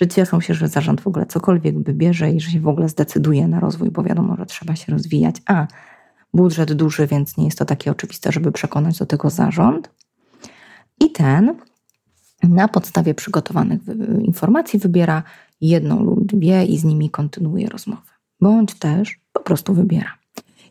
że 0.00 0.08
cieszą 0.08 0.40
się, 0.40 0.54
że 0.54 0.68
zarząd 0.68 1.00
w 1.00 1.06
ogóle 1.06 1.26
cokolwiek 1.26 1.82
wybierze 1.82 2.30
i 2.30 2.40
że 2.40 2.50
się 2.50 2.60
w 2.60 2.68
ogóle 2.68 2.88
zdecyduje 2.88 3.48
na 3.48 3.60
rozwój, 3.60 3.90
bo 3.90 4.02
wiadomo, 4.02 4.36
że 4.36 4.46
trzeba 4.46 4.76
się 4.76 4.92
rozwijać. 4.92 5.36
A 5.46 5.66
budżet 6.34 6.72
duży, 6.72 7.06
więc 7.06 7.36
nie 7.36 7.44
jest 7.44 7.58
to 7.58 7.64
takie 7.64 7.90
oczywiste, 7.90 8.32
żeby 8.32 8.52
przekonać 8.52 8.98
do 8.98 9.06
tego 9.06 9.30
zarząd. 9.30 9.90
I 11.00 11.12
ten 11.12 11.56
na 12.48 12.68
podstawie 12.68 13.14
przygotowanych 13.14 13.80
informacji 14.22 14.78
wybiera 14.78 15.22
jedną 15.60 16.04
lub 16.04 16.26
dwie 16.26 16.64
i 16.64 16.78
z 16.78 16.84
nimi 16.84 17.10
kontynuuje 17.10 17.68
rozmowę. 17.68 18.02
Bądź 18.40 18.74
też 18.74 19.20
po 19.32 19.40
prostu 19.40 19.74
wybiera. 19.74 20.18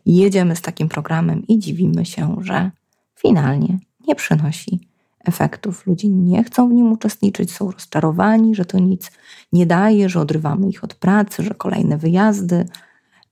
Jedziemy 0.06 0.56
z 0.56 0.62
takim 0.62 0.88
programem 0.88 1.46
i 1.46 1.58
dziwimy 1.58 2.06
się, 2.06 2.36
że 2.40 2.70
finalnie 3.18 3.78
nie 4.08 4.14
przynosi 4.14 4.80
efektów. 5.24 5.86
Ludzie 5.86 6.08
nie 6.08 6.44
chcą 6.44 6.68
w 6.68 6.72
nim 6.72 6.92
uczestniczyć, 6.92 7.52
są 7.52 7.70
rozczarowani, 7.70 8.54
że 8.54 8.64
to 8.64 8.78
nic 8.78 9.10
nie 9.52 9.66
daje, 9.66 10.08
że 10.08 10.20
odrywamy 10.20 10.68
ich 10.68 10.84
od 10.84 10.94
pracy, 10.94 11.42
że 11.42 11.54
kolejne 11.54 11.98
wyjazdy 11.98 12.66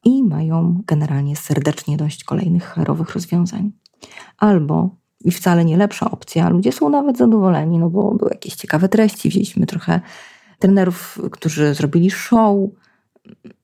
i 0.04 0.22
mają 0.22 0.82
generalnie 0.86 1.36
serdecznie 1.36 1.96
dość 1.96 2.24
kolejnych 2.24 2.64
herowych 2.64 3.10
rozwiązań. 3.10 3.72
Albo 4.38 5.01
i 5.24 5.30
wcale 5.30 5.64
nie 5.64 5.76
lepsza 5.76 6.10
opcja. 6.10 6.48
Ludzie 6.48 6.72
są 6.72 6.88
nawet 6.88 7.18
zadowoleni, 7.18 7.78
no 7.78 7.90
bo 7.90 8.14
były 8.14 8.30
jakieś 8.30 8.54
ciekawe 8.54 8.88
treści. 8.88 9.28
Wzięliśmy 9.28 9.66
trochę 9.66 10.00
trenerów, 10.58 11.18
którzy 11.30 11.74
zrobili 11.74 12.10
show, 12.10 12.56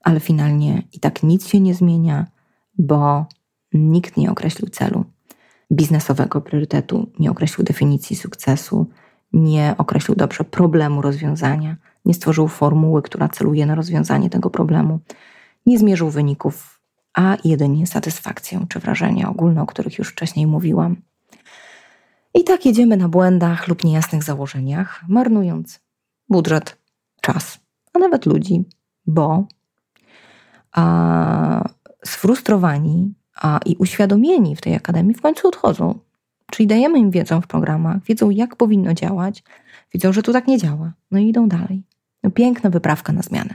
ale 0.03 0.21
finalnie 0.21 0.83
i 0.93 1.01
tak 1.01 1.23
nic 1.23 1.47
się 1.47 1.61
nie 1.61 1.75
zmienia, 1.75 2.27
bo 2.79 3.27
nikt 3.73 4.17
nie 4.17 4.31
określił 4.31 4.69
celu 4.69 5.05
biznesowego 5.73 6.41
priorytetu, 6.41 7.11
nie 7.19 7.31
określił 7.31 7.65
definicji 7.65 8.17
sukcesu, 8.17 8.87
nie 9.33 9.75
określił 9.79 10.17
dobrze 10.17 10.45
problemu 10.45 11.03
rozwiązania, 11.03 11.77
nie 12.05 12.15
stworzył 12.15 12.49
formuły, 12.49 13.03
która 13.03 13.29
celuje 13.29 13.67
na 13.67 13.75
rozwiązanie 13.75 14.31
tego 14.31 14.51
problemu, 14.51 15.01
nie 15.67 15.79
zmierzył 15.79 16.11
wyników, 16.11 16.81
a 17.15 17.37
jedynie 17.45 17.87
satysfakcję 17.87 18.67
czy 18.69 18.81
wrażenia 18.81 19.31
ogólne, 19.31 19.63
o 19.63 19.67
których 19.67 19.99
już 19.99 20.09
wcześniej 20.09 20.47
mówiłam. 20.47 20.97
I 22.39 22.45
tak 22.45 22.67
jedziemy 22.67 22.97
na 22.97 23.09
błędach 23.09 23.69
lub 23.69 23.85
niejasnych 23.85 24.23
założeniach, 24.23 25.05
marnując 25.09 25.81
budżet, 26.29 26.79
czas, 27.21 27.61
a 27.95 27.99
nawet 27.99 28.27
ludzi, 28.27 28.65
bo 29.07 29.47
a, 30.73 31.69
sfrustrowani 32.05 33.15
a, 33.35 33.61
i 33.65 33.77
uświadomieni 33.77 34.57
w 34.57 34.61
tej 34.61 34.75
akademii 34.75 35.15
w 35.15 35.23
końcu 35.23 35.49
odchodzą. 35.49 35.99
Czyli 36.51 36.67
dajemy 36.67 36.99
im 36.99 37.11
wiedzę 37.11 37.41
w 37.43 37.47
programach, 37.47 38.03
wiedzą 38.05 38.31
jak 38.31 38.57
powinno 38.57 38.95
działać, 38.95 39.45
widzą, 39.95 40.13
że 40.13 40.23
tu 40.23 40.33
tak 40.33 40.47
nie 40.47 40.59
działa, 40.59 40.93
no 41.11 41.19
i 41.19 41.29
idą 41.29 41.49
dalej. 41.49 41.83
No, 42.23 42.31
piękna 42.31 42.71
wyprawka 42.71 43.13
na 43.13 43.23
zmianę, 43.23 43.55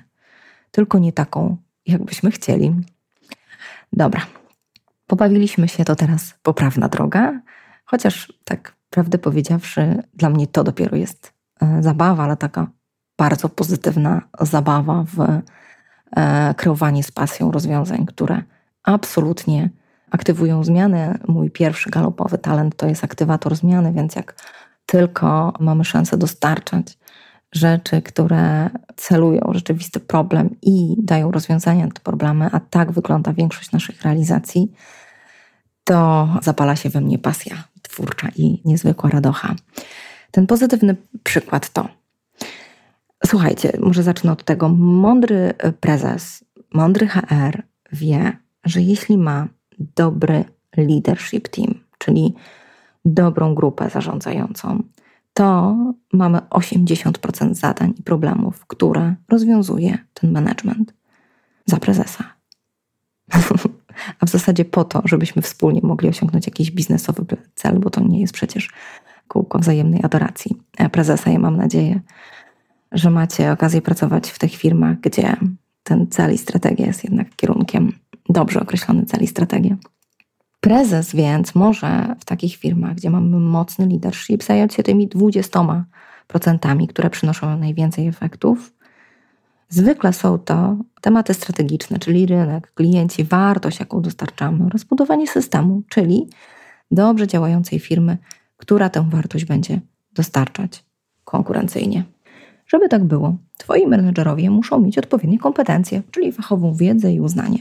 tylko 0.71 0.99
nie 0.99 1.13
taką, 1.13 1.57
jakbyśmy 1.85 2.31
chcieli. 2.31 2.73
Dobra, 3.93 4.21
pobawiliśmy 5.07 5.67
się, 5.67 5.85
to 5.85 5.95
teraz 5.95 6.33
poprawna 6.41 6.89
droga, 6.89 7.41
chociaż 7.93 8.34
tak 8.45 8.75
prawdę 8.89 9.17
powiedziawszy, 9.17 10.03
dla 10.13 10.29
mnie 10.29 10.47
to 10.47 10.63
dopiero 10.63 10.97
jest 10.97 11.34
e, 11.62 11.84
zabawa, 11.84 12.23
ale 12.23 12.38
taka 12.38 12.67
bardzo 13.17 13.49
pozytywna 13.49 14.21
zabawa 14.41 15.06
w 15.13 15.19
e, 16.15 16.53
kreowanie 16.58 17.03
z 17.03 17.12
pasją 17.12 17.51
rozwiązań, 17.51 18.06
które 18.06 18.43
absolutnie 18.84 19.69
aktywują 20.12 20.63
zmiany. 20.63 21.19
Mój 21.27 21.51
pierwszy 21.51 21.89
galopowy 21.89 22.38
talent 22.38 22.75
to 22.75 22.88
jest 22.88 23.03
aktywator 23.03 23.56
zmiany, 23.56 23.93
więc 23.93 24.15
jak 24.15 24.36
tylko 24.86 25.53
mamy 25.60 25.86
szansę 25.86 26.17
dostarczać 26.17 26.97
rzeczy, 27.51 28.01
które 28.01 28.69
celują 28.95 29.53
rzeczywisty 29.53 29.99
problem 29.99 30.49
i 30.62 30.95
dają 30.97 31.32
rozwiązania 31.32 31.86
na 31.86 31.91
te 31.91 32.01
problemy, 32.01 32.49
a 32.51 32.60
tak 32.60 32.91
wygląda 32.91 33.34
większość 33.34 33.71
naszych 33.71 34.01
realizacji, 34.01 34.71
to 35.84 36.29
zapala 36.41 36.75
się 36.75 36.89
we 36.89 37.01
mnie 37.01 37.19
pasja 37.19 37.72
twórcza 37.93 38.29
i 38.36 38.62
niezwykła 38.65 39.10
radocha. 39.10 39.56
Ten 40.32 40.47
pozytywny 40.47 40.95
przykład 41.23 41.69
to. 41.69 41.88
Słuchajcie, 43.25 43.71
może 43.82 44.03
zacznę 44.03 44.32
od 44.32 44.43
tego. 44.43 44.69
Mądry 44.69 45.53
prezes, 45.79 46.43
mądry 46.73 47.08
HR 47.08 47.63
wie, 47.91 48.38
że 48.63 48.82
jeśli 48.82 49.17
ma 49.17 49.47
dobry 49.79 50.45
leadership 50.77 51.47
team, 51.47 51.73
czyli 51.97 52.34
dobrą 53.06 53.56
grupę 53.56 53.89
zarządzającą, 53.89 54.84
to 55.34 55.75
mamy 56.13 56.38
80% 56.38 57.53
zadań 57.53 57.93
i 57.97 58.03
problemów, 58.03 58.65
które 58.65 59.15
rozwiązuje 59.29 59.97
ten 60.13 60.32
management 60.32 60.93
za 61.65 61.77
prezesa. 61.77 62.23
A 64.19 64.25
w 64.25 64.29
zasadzie 64.29 64.65
po 64.65 64.84
to, 64.84 65.01
żebyśmy 65.06 65.41
wspólnie 65.41 65.82
mogli 65.84 66.10
osiągnąć 66.10 66.47
jakiś 66.47 66.71
biznesowy 66.71 67.25
cel, 67.56 67.79
bo 67.79 67.89
to 67.89 68.01
nie 68.01 68.21
jest 68.21 68.34
przecież 68.34 68.69
kółko 69.27 69.60
wzajemnej 69.60 69.99
adoracji 70.03 70.62
prezesa. 70.91 71.29
Ja 71.29 71.39
mam 71.39 71.58
nadzieję, 71.58 71.99
że 72.91 73.10
macie 73.10 73.51
okazję 73.51 73.82
pracować 73.82 74.29
w 74.29 74.39
tych 74.39 74.56
firmach, 74.56 74.99
gdzie 74.99 75.38
ten 75.84 76.08
cel 76.08 76.34
i 76.34 76.38
strategia 76.38 76.86
jest 76.86 77.03
jednak 77.03 77.36
kierunkiem 77.36 77.91
dobrze 78.29 78.62
określony 78.62 79.06
cel 79.06 79.23
i 79.23 79.27
strategia. 79.27 79.77
Prezes 80.60 81.15
więc 81.15 81.56
może 81.56 82.15
w 82.19 82.25
takich 82.25 82.56
firmach, 82.56 82.95
gdzie 82.95 83.10
mamy 83.10 83.39
mocny 83.39 83.88
leadership, 83.88 84.43
zająć 84.43 84.73
się 84.73 84.84
tymi 84.84 85.10
20%, 85.10 85.84
które 86.89 87.10
przynoszą 87.10 87.58
najwięcej 87.58 88.08
efektów. 88.08 88.73
Zwykle 89.73 90.13
są 90.13 90.39
to 90.39 90.77
tematy 91.01 91.33
strategiczne, 91.33 91.99
czyli 91.99 92.25
rynek, 92.25 92.73
klienci, 92.73 93.23
wartość, 93.23 93.79
jaką 93.79 94.01
dostarczamy, 94.01 94.65
oraz 94.65 94.83
budowanie 94.83 95.27
systemu, 95.27 95.81
czyli 95.89 96.29
dobrze 96.91 97.27
działającej 97.27 97.79
firmy, 97.79 98.17
która 98.57 98.89
tę 98.89 99.09
wartość 99.09 99.45
będzie 99.45 99.81
dostarczać 100.12 100.86
konkurencyjnie. 101.23 102.03
Żeby 102.67 102.89
tak 102.89 103.03
było, 103.03 103.36
Twoi 103.57 103.88
menedżerowie 103.88 104.49
muszą 104.49 104.79
mieć 104.79 104.97
odpowiednie 104.97 105.39
kompetencje, 105.39 106.01
czyli 106.12 106.31
fachową 106.31 106.73
wiedzę 106.73 107.13
i 107.13 107.19
uznanie. 107.19 107.59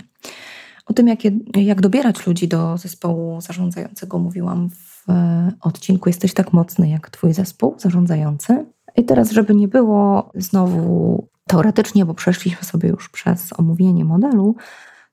O 0.87 0.92
tym, 0.92 1.09
jak, 1.09 1.18
jak 1.55 1.81
dobierać 1.81 2.27
ludzi 2.27 2.48
do 2.48 2.79
zespołu 2.79 3.40
zarządzającego, 3.40 4.18
mówiłam 4.18 4.70
w 4.70 5.11
e, 5.11 5.53
odcinku 5.61 6.09
Jesteś 6.09 6.35
tak 6.35 6.53
mocny 6.53 6.88
jak 6.88 7.11
Twój 7.11 7.33
zespół 7.33 7.75
zarządzający. 7.79 8.66
I 8.96 9.05
teraz, 9.05 9.31
żeby 9.31 9.55
nie 9.55 9.68
było 9.68 10.31
znowu 10.35 11.32
teoretycznie, 11.46 12.07
bo 12.07 12.14
przeszliśmy 12.14 12.64
sobie 12.64 12.88
już 12.88 13.09
przez 13.09 13.52
omówienie 13.59 14.05
modelu, 14.05 14.57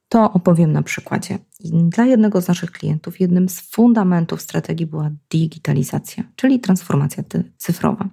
to 0.09 0.33
opowiem 0.33 0.71
na 0.71 0.83
przykładzie. 0.83 1.37
Dla 1.63 2.05
jednego 2.05 2.41
z 2.41 2.47
naszych 2.47 2.71
klientów 2.71 3.19
jednym 3.19 3.49
z 3.49 3.61
fundamentów 3.61 4.41
strategii 4.41 4.85
była 4.85 5.11
digitalizacja, 5.31 6.23
czyli 6.35 6.59
transformacja 6.59 7.23
cyfrowa. 7.57 8.09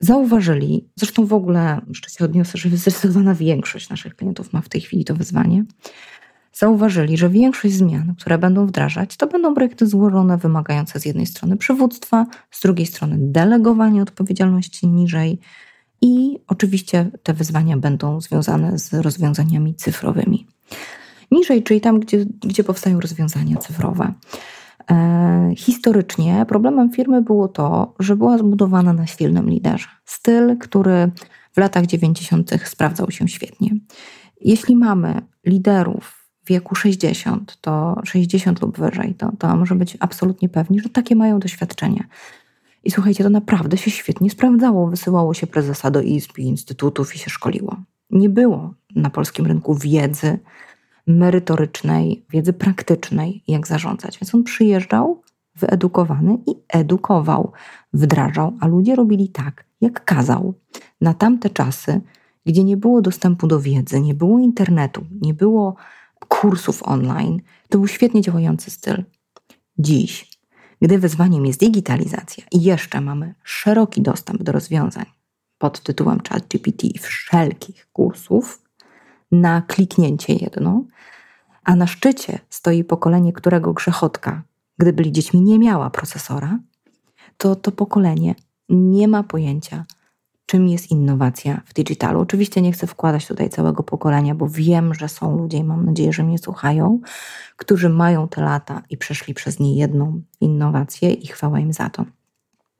Zauważyli, 0.00 0.88
zresztą 0.96 1.26
w 1.26 1.32
ogóle 1.32 1.80
jeszcze 1.88 2.10
się 2.10 2.24
odniosę, 2.24 2.58
że 2.58 2.68
zdecydowana 2.68 3.34
większość 3.34 3.88
naszych 3.88 4.16
klientów 4.16 4.52
ma 4.52 4.60
w 4.60 4.68
tej 4.68 4.80
chwili 4.80 5.04
to 5.04 5.14
wyzwanie, 5.14 5.64
zauważyli, 6.52 7.16
że 7.16 7.28
większość 7.28 7.74
zmian, 7.74 8.14
które 8.18 8.38
będą 8.38 8.66
wdrażać, 8.66 9.16
to 9.16 9.26
będą 9.26 9.54
projekty 9.54 9.86
złożone, 9.86 10.38
wymagające 10.38 11.00
z 11.00 11.04
jednej 11.04 11.26
strony 11.26 11.56
przywództwa, 11.56 12.26
z 12.50 12.60
drugiej 12.60 12.86
strony 12.86 13.16
delegowania 13.20 14.02
odpowiedzialności 14.02 14.86
niżej 14.88 15.38
i 16.04 16.38
oczywiście 16.46 17.10
te 17.22 17.34
wyzwania 17.34 17.76
będą 17.76 18.20
związane 18.20 18.78
z 18.78 18.94
rozwiązaniami 18.94 19.74
cyfrowymi. 19.74 20.46
Niżej, 21.30 21.62
czyli 21.62 21.80
tam, 21.80 22.00
gdzie, 22.00 22.24
gdzie 22.40 22.64
powstają 22.64 23.00
rozwiązania 23.00 23.56
cyfrowe. 23.56 24.12
E, 24.90 25.50
historycznie 25.56 26.46
problemem 26.48 26.92
firmy 26.92 27.22
było 27.22 27.48
to, 27.48 27.94
że 27.98 28.16
była 28.16 28.38
zbudowana 28.38 28.92
na 28.92 29.06
silnym 29.06 29.50
liderze. 29.50 29.86
Styl, 30.04 30.58
który 30.58 31.10
w 31.52 31.58
latach 31.58 31.86
90. 31.86 32.50
sprawdzał 32.64 33.10
się 33.10 33.28
świetnie. 33.28 33.70
Jeśli 34.40 34.76
mamy 34.76 35.22
liderów 35.46 36.28
w 36.44 36.48
wieku 36.48 36.74
60, 36.74 37.60
to 37.60 38.00
60 38.04 38.62
lub 38.62 38.78
wyżej, 38.78 39.14
to, 39.14 39.32
to 39.38 39.56
może 39.56 39.74
być 39.74 39.96
absolutnie 40.00 40.48
pewni, 40.48 40.80
że 40.80 40.88
takie 40.88 41.16
mają 41.16 41.38
doświadczenie. 41.38 42.04
I 42.84 42.90
słuchajcie, 42.90 43.24
to 43.24 43.30
naprawdę 43.30 43.76
się 43.76 43.90
świetnie 43.90 44.30
sprawdzało. 44.30 44.86
Wysyłało 44.86 45.34
się 45.34 45.46
prezesa 45.46 45.90
do 45.90 46.00
izb 46.02 46.38
i 46.38 46.42
instytutów 46.42 47.14
i 47.14 47.18
się 47.18 47.30
szkoliło. 47.30 47.76
Nie 48.10 48.28
było 48.28 48.74
na 48.96 49.10
polskim 49.10 49.46
rynku 49.46 49.74
wiedzy 49.74 50.38
merytorycznej, 51.06 52.24
wiedzy 52.30 52.52
praktycznej, 52.52 53.42
jak 53.48 53.66
zarządzać. 53.66 54.18
Więc 54.18 54.34
on 54.34 54.44
przyjeżdżał 54.44 55.22
wyedukowany 55.56 56.38
i 56.46 56.54
edukował, 56.68 57.52
wdrażał, 57.92 58.52
a 58.60 58.66
ludzie 58.66 58.96
robili 58.96 59.28
tak, 59.28 59.64
jak 59.80 60.04
kazał. 60.04 60.54
Na 61.00 61.14
tamte 61.14 61.50
czasy, 61.50 62.00
gdzie 62.46 62.64
nie 62.64 62.76
było 62.76 63.02
dostępu 63.02 63.46
do 63.46 63.60
wiedzy, 63.60 64.00
nie 64.00 64.14
było 64.14 64.38
internetu, 64.38 65.04
nie 65.20 65.34
było 65.34 65.76
kursów 66.28 66.82
online. 66.82 67.40
To 67.68 67.78
był 67.78 67.86
świetnie 67.86 68.20
działający 68.20 68.70
styl. 68.70 69.04
Dziś, 69.78 70.33
gdy 70.84 70.98
wyzwaniem 70.98 71.46
jest 71.46 71.60
digitalizacja 71.60 72.44
i 72.52 72.62
jeszcze 72.62 73.00
mamy 73.00 73.34
szeroki 73.44 74.02
dostęp 74.02 74.42
do 74.42 74.52
rozwiązań 74.52 75.04
pod 75.58 75.80
tytułem 75.80 76.20
ChatGPT 76.28 76.84
i 76.84 76.98
wszelkich 76.98 77.88
kursów, 77.92 78.62
na 79.32 79.62
kliknięcie 79.62 80.32
jedno, 80.32 80.84
a 81.64 81.76
na 81.76 81.86
szczycie 81.86 82.38
stoi 82.50 82.84
pokolenie, 82.84 83.32
którego 83.32 83.72
grzechotka, 83.72 84.42
gdy 84.78 84.92
byli 84.92 85.12
dziećmi, 85.12 85.40
nie 85.40 85.58
miała 85.58 85.90
procesora, 85.90 86.58
to 87.36 87.56
to 87.56 87.72
pokolenie 87.72 88.34
nie 88.68 89.08
ma 89.08 89.22
pojęcia, 89.22 89.84
czym 90.46 90.68
jest 90.68 90.90
innowacja 90.90 91.60
w 91.66 91.74
digitalu. 91.74 92.20
Oczywiście 92.20 92.62
nie 92.62 92.72
chcę 92.72 92.86
wkładać 92.86 93.26
tutaj 93.26 93.50
całego 93.50 93.82
pokolenia, 93.82 94.34
bo 94.34 94.48
wiem, 94.48 94.94
że 94.94 95.08
są 95.08 95.36
ludzie 95.36 95.58
i 95.58 95.64
mam 95.64 95.84
nadzieję, 95.84 96.12
że 96.12 96.22
mnie 96.22 96.38
słuchają, 96.38 97.00
którzy 97.56 97.88
mają 97.88 98.28
te 98.28 98.40
lata 98.40 98.82
i 98.90 98.96
przeszli 98.96 99.34
przez 99.34 99.60
nie 99.60 99.76
jedną 99.76 100.22
innowację 100.40 101.12
i 101.12 101.26
chwała 101.26 101.60
im 101.60 101.72
za 101.72 101.90
to. 101.90 102.04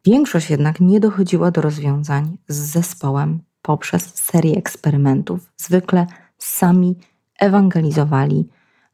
Większość 0.05 0.51
jednak 0.51 0.81
nie 0.81 1.01
dochodziła 1.01 1.51
do 1.51 1.61
rozwiązań 1.61 2.39
z 2.49 2.57
zespołem 2.57 3.41
poprzez 3.63 4.15
serię 4.15 4.57
eksperymentów. 4.57 5.53
Zwykle 5.57 6.07
sami 6.39 6.99
ewangelizowali 7.41 8.49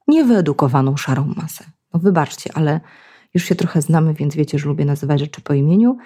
niewyedukowaną 0.08 0.96
szarą 0.96 1.34
masę. 1.36 1.64
No 1.94 2.00
wybaczcie, 2.00 2.50
ale 2.54 2.80
Już 3.34 3.44
się 3.44 3.54
trochę 3.54 3.82
znamy, 3.82 4.14
więc 4.14 4.34
wiecie, 4.34 4.58
że 4.58 4.68
lubię 4.68 4.84
nazywać 4.84 5.20
rzeczy 5.20 5.40
po 5.40 5.54
imieniu, 5.54 5.96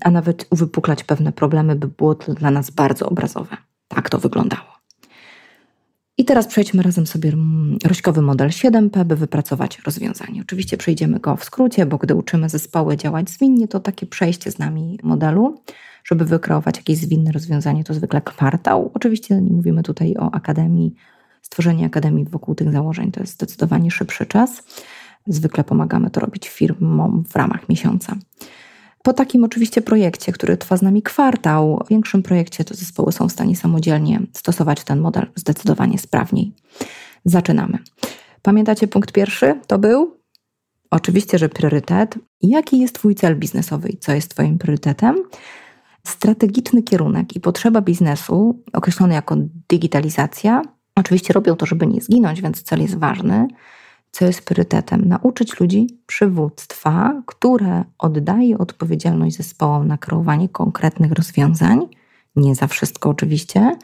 a 0.00 0.10
nawet 0.10 0.46
uwypuklać 0.50 1.04
pewne 1.04 1.32
problemy, 1.32 1.76
by 1.76 1.88
było 1.88 2.14
to 2.14 2.34
dla 2.34 2.50
nas 2.50 2.70
bardzo 2.70 3.08
obrazowe. 3.08 3.56
Tak 3.88 4.10
to 4.10 4.18
wyglądało. 4.18 4.80
I 6.20 6.24
teraz 6.24 6.46
przejdźmy 6.46 6.82
razem 6.82 7.06
sobie 7.06 7.32
rośkowy 7.84 8.22
model 8.22 8.48
7P, 8.48 9.04
by 9.04 9.16
wypracować 9.16 9.78
rozwiązanie. 9.78 10.40
Oczywiście 10.42 10.76
przejdziemy 10.76 11.20
go 11.20 11.36
w 11.36 11.44
skrócie, 11.44 11.86
bo 11.86 11.98
gdy 11.98 12.14
uczymy 12.14 12.48
zespoły 12.48 12.96
działać 12.96 13.30
zwinnie, 13.30 13.68
to 13.68 13.80
takie 13.80 14.06
przejście 14.06 14.50
z 14.50 14.58
nami 14.58 14.98
modelu, 15.02 15.62
żeby 16.04 16.24
wykreować 16.24 16.76
jakieś 16.76 16.98
zwinne 16.98 17.32
rozwiązanie, 17.32 17.84
to 17.84 17.94
zwykle 17.94 18.20
kwartał. 18.20 18.90
Oczywiście 18.94 19.40
nie 19.40 19.52
mówimy 19.52 19.82
tutaj 19.82 20.16
o 20.16 20.34
akademii, 20.34 20.94
stworzenie 21.42 21.86
akademii 21.86 22.24
wokół 22.24 22.54
tych 22.54 22.72
założeń 22.72 23.12
to 23.12 23.20
jest 23.20 23.32
zdecydowanie 23.32 23.90
szybszy 23.90 24.26
czas. 24.26 24.62
Zwykle 25.26 25.64
pomagamy 25.64 26.10
to 26.10 26.20
robić 26.20 26.48
firmom 26.48 27.24
w 27.28 27.36
ramach 27.36 27.68
miesiąca. 27.68 28.16
Po 29.02 29.12
takim 29.12 29.44
oczywiście 29.44 29.82
projekcie, 29.82 30.32
który 30.32 30.56
trwa 30.56 30.76
z 30.76 30.82
nami 30.82 31.02
kwartał, 31.02 31.82
w 31.86 31.88
większym 31.88 32.22
projekcie 32.22 32.64
to 32.64 32.74
zespoły 32.74 33.12
są 33.12 33.28
w 33.28 33.32
stanie 33.32 33.56
samodzielnie 33.56 34.20
stosować 34.32 34.84
ten 34.84 35.00
model 35.00 35.26
zdecydowanie 35.36 35.98
sprawniej. 35.98 36.52
Zaczynamy. 37.24 37.78
Pamiętacie 38.42 38.88
punkt 38.88 39.12
pierwszy? 39.12 39.60
To 39.66 39.78
był? 39.78 40.16
Oczywiście, 40.90 41.38
że 41.38 41.48
priorytet. 41.48 42.14
Jaki 42.42 42.78
jest 42.78 42.94
Twój 42.94 43.14
cel 43.14 43.38
biznesowy 43.38 43.88
i 43.88 43.98
co 43.98 44.12
jest 44.12 44.30
Twoim 44.30 44.58
priorytetem? 44.58 45.16
Strategiczny 46.06 46.82
kierunek 46.82 47.36
i 47.36 47.40
potrzeba 47.40 47.80
biznesu, 47.80 48.62
określony 48.72 49.14
jako 49.14 49.36
digitalizacja. 49.68 50.62
Oczywiście 50.94 51.32
robią 51.32 51.56
to, 51.56 51.66
żeby 51.66 51.86
nie 51.86 52.00
zginąć, 52.00 52.42
więc 52.42 52.62
cel 52.62 52.82
jest 52.82 52.98
ważny 52.98 53.48
co 54.10 54.24
jest 54.24 54.44
priorytetem. 54.44 55.08
Nauczyć 55.08 55.60
ludzi 55.60 55.86
przywództwa, 56.06 57.22
które 57.26 57.84
oddaje 57.98 58.58
odpowiedzialność 58.58 59.36
zespołom 59.36 59.88
na 59.88 59.98
kreowanie 59.98 60.48
konkretnych 60.48 61.12
rozwiązań, 61.12 61.86
nie 62.36 62.54
za 62.54 62.66
wszystko 62.66 63.10
oczywiście. 63.10 63.76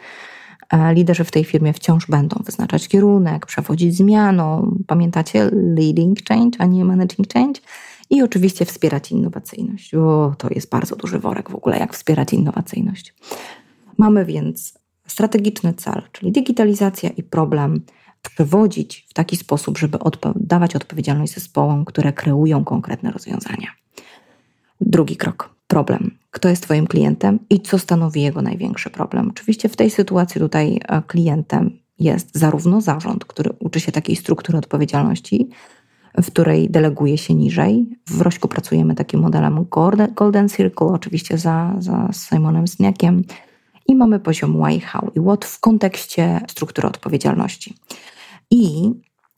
Liderzy 0.93 1.25
w 1.25 1.31
tej 1.31 1.45
firmie 1.45 1.73
wciąż 1.73 2.07
będą 2.07 2.43
wyznaczać 2.45 2.89
kierunek, 2.89 3.47
przewodzić 3.47 3.97
zmianą. 3.97 4.77
Pamiętacie 4.87 5.51
leading 5.53 6.19
change, 6.29 6.61
a 6.61 6.67
nie 6.67 6.85
managing 6.85 7.33
change? 7.33 7.61
I 8.11 8.23
oczywiście 8.23 8.65
wspierać 8.65 9.13
innowacyjność. 9.13 9.95
O, 9.95 10.35
to 10.39 10.49
jest 10.51 10.71
bardzo 10.71 10.97
duży 10.97 11.19
worek 11.19 11.51
w 11.51 11.55
ogóle, 11.55 11.79
jak 11.79 11.95
wspierać 11.95 12.33
innowacyjność. 12.33 13.15
Mamy 13.99 14.25
więc 14.25 14.79
strategiczny 15.07 15.75
cel, 15.75 16.03
czyli 16.13 16.33
digitalizacja 16.33 17.11
i 17.11 17.23
problem 17.23 17.81
przewodzić 18.29 19.07
w 19.09 19.15
taki 19.15 19.37
sposób, 19.37 19.79
żeby 19.79 19.99
odpo 19.99 20.33
dawać 20.37 20.77
odpowiedzialność 20.77 21.35
zespołom, 21.35 21.85
które 21.85 22.13
kreują 22.13 22.65
konkretne 22.65 23.11
rozwiązania. 23.11 23.69
Drugi 24.81 25.17
krok 25.17 25.57
problem. 25.67 26.11
Kto 26.31 26.49
jest 26.49 26.63
Twoim 26.63 26.87
klientem 26.87 27.39
i 27.51 27.61
co 27.61 27.79
stanowi 27.79 28.23
jego 28.23 28.43
największy 28.43 28.91
problem? 28.91 29.31
Oczywiście 29.31 29.69
w 29.69 29.77
tej 29.77 29.91
sytuacji 29.91 30.41
tutaj 30.41 30.81
e, 30.89 31.03
klientem 31.03 31.79
jest 31.99 32.39
zarówno 32.39 32.81
zarząd, 32.81 33.25
który 33.25 33.51
uczy 33.59 33.81
się 33.81 33.93
takiej 33.93 34.17
struktury 34.17 34.59
odpowiedzialności, 34.59 35.49
w 36.23 36.27
której 36.27 36.71
deleguje 36.71 37.19
się 37.19 37.35
niżej. 37.35 37.87
W 38.07 38.21
Rośku 38.21 38.49
pracujemy 38.49 38.95
takim 38.95 39.21
modelem 39.21 39.67
Golden 40.15 40.49
Circle, 40.49 40.87
oczywiście 40.87 41.39
za, 41.39 41.75
za 41.79 42.09
Simonem 42.13 42.67
Zniakiem. 42.67 43.25
I 43.89 43.97
mamy 43.97 44.21
poziom 44.21 44.63
why, 44.65 44.81
how 44.81 45.11
i 45.15 45.21
what 45.21 45.45
w 45.45 45.61
kontekście 45.61 46.41
struktury 46.49 46.89
odpowiedzialności. 46.89 47.75
I 48.51 48.91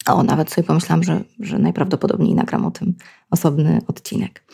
o, 0.07 0.23
nawet 0.23 0.51
sobie 0.51 0.67
pomyślałam, 0.67 1.03
że, 1.03 1.25
że 1.41 1.59
najprawdopodobniej 1.59 2.35
nagram 2.35 2.67
o 2.67 2.71
tym 2.71 2.95
osobny 3.31 3.81
odcinek. 3.87 4.45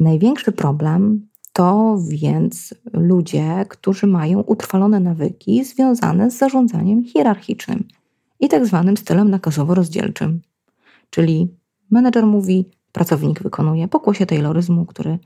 Największy 0.00 0.52
problem 0.52 1.26
to 1.52 1.98
więc 2.08 2.74
ludzie, 2.92 3.66
którzy 3.68 4.06
mają 4.06 4.40
utrwalone 4.40 5.00
nawyki 5.00 5.64
związane 5.64 6.30
z 6.30 6.38
zarządzaniem 6.38 7.04
hierarchicznym 7.04 7.84
i 8.40 8.48
tak 8.48 8.66
zwanym 8.66 8.96
stylem 8.96 9.30
nakazowo-rozdzielczym. 9.30 10.40
Czyli 11.10 11.48
menedżer 11.90 12.26
mówi, 12.26 12.70
pracownik 12.92 13.42
wykonuje, 13.42 13.88
pokłosie 13.88 14.26
tayloryzmu, 14.26 14.86
który 14.86 15.18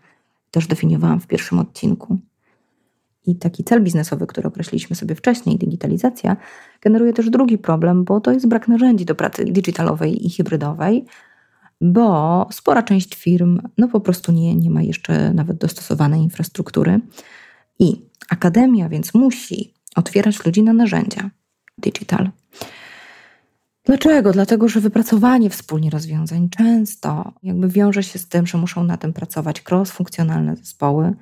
też 0.50 0.66
definiowałam 0.66 1.20
w 1.20 1.26
pierwszym 1.26 1.58
odcinku. 1.58 2.18
I 3.26 3.36
taki 3.36 3.64
cel 3.64 3.82
biznesowy, 3.82 4.26
który 4.26 4.48
określiliśmy 4.48 4.96
sobie 4.96 5.14
wcześniej, 5.14 5.58
digitalizacja, 5.58 6.36
generuje 6.80 7.12
też 7.12 7.30
drugi 7.30 7.58
problem, 7.58 8.04
bo 8.04 8.20
to 8.20 8.32
jest 8.32 8.48
brak 8.48 8.68
narzędzi 8.68 9.04
do 9.04 9.14
pracy 9.14 9.44
digitalowej 9.44 10.26
i 10.26 10.30
hybrydowej, 10.30 11.04
bo 11.80 12.48
spora 12.52 12.82
część 12.82 13.14
firm 13.14 13.60
no 13.78 13.88
po 13.88 14.00
prostu 14.00 14.32
nie, 14.32 14.54
nie 14.56 14.70
ma 14.70 14.82
jeszcze 14.82 15.32
nawet 15.34 15.56
dostosowanej 15.58 16.20
infrastruktury. 16.20 17.00
I 17.78 18.02
akademia 18.30 18.88
więc 18.88 19.14
musi 19.14 19.74
otwierać 19.96 20.44
ludzi 20.44 20.62
na 20.62 20.72
narzędzia 20.72 21.30
digital. 21.78 22.30
Dlaczego? 23.84 24.32
Dlatego, 24.32 24.68
że 24.68 24.80
wypracowanie 24.80 25.50
wspólnie 25.50 25.90
rozwiązań 25.90 26.48
często 26.48 27.32
jakby 27.42 27.68
wiąże 27.68 28.02
się 28.02 28.18
z 28.18 28.28
tym, 28.28 28.46
że 28.46 28.58
muszą 28.58 28.84
na 28.84 28.96
tym 28.96 29.12
pracować 29.12 29.62
cross-funkcjonalne 29.70 30.56
zespoły, 30.56 31.14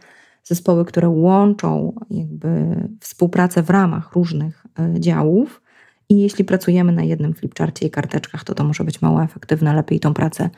zespoły, 0.44 0.84
które 0.84 1.08
łączą 1.08 1.92
jakby 2.10 2.76
współpracę 3.00 3.62
w 3.62 3.70
ramach 3.70 4.12
różnych 4.12 4.66
e, 4.78 5.00
działów. 5.00 5.62
I 6.08 6.20
jeśli 6.20 6.44
pracujemy 6.44 6.92
na 6.92 7.02
jednym 7.02 7.34
flipcharcie 7.34 7.86
i 7.86 7.90
karteczkach, 7.90 8.44
to 8.44 8.54
to 8.54 8.64
może 8.64 8.84
być 8.84 9.02
mało 9.02 9.22
efektywne. 9.22 9.74
Lepiej 9.74 10.00
tą 10.00 10.14
pracę 10.14 10.50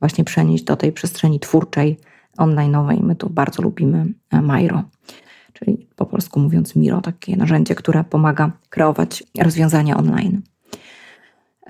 właśnie 0.00 0.24
przenieść 0.24 0.64
do 0.64 0.76
tej 0.76 0.92
przestrzeni 0.92 1.40
twórczej, 1.40 1.98
online'owej. 2.38 3.02
My 3.02 3.16
tu 3.16 3.30
bardzo 3.30 3.62
lubimy 3.62 4.06
e, 4.30 4.42
Miro, 4.42 4.82
czyli 5.52 5.86
po 5.96 6.06
polsku 6.06 6.40
mówiąc 6.40 6.76
Miro, 6.76 7.00
takie 7.00 7.36
narzędzie, 7.36 7.74
które 7.74 8.04
pomaga 8.04 8.52
kreować 8.70 9.24
rozwiązania 9.42 9.96
online. 9.96 10.42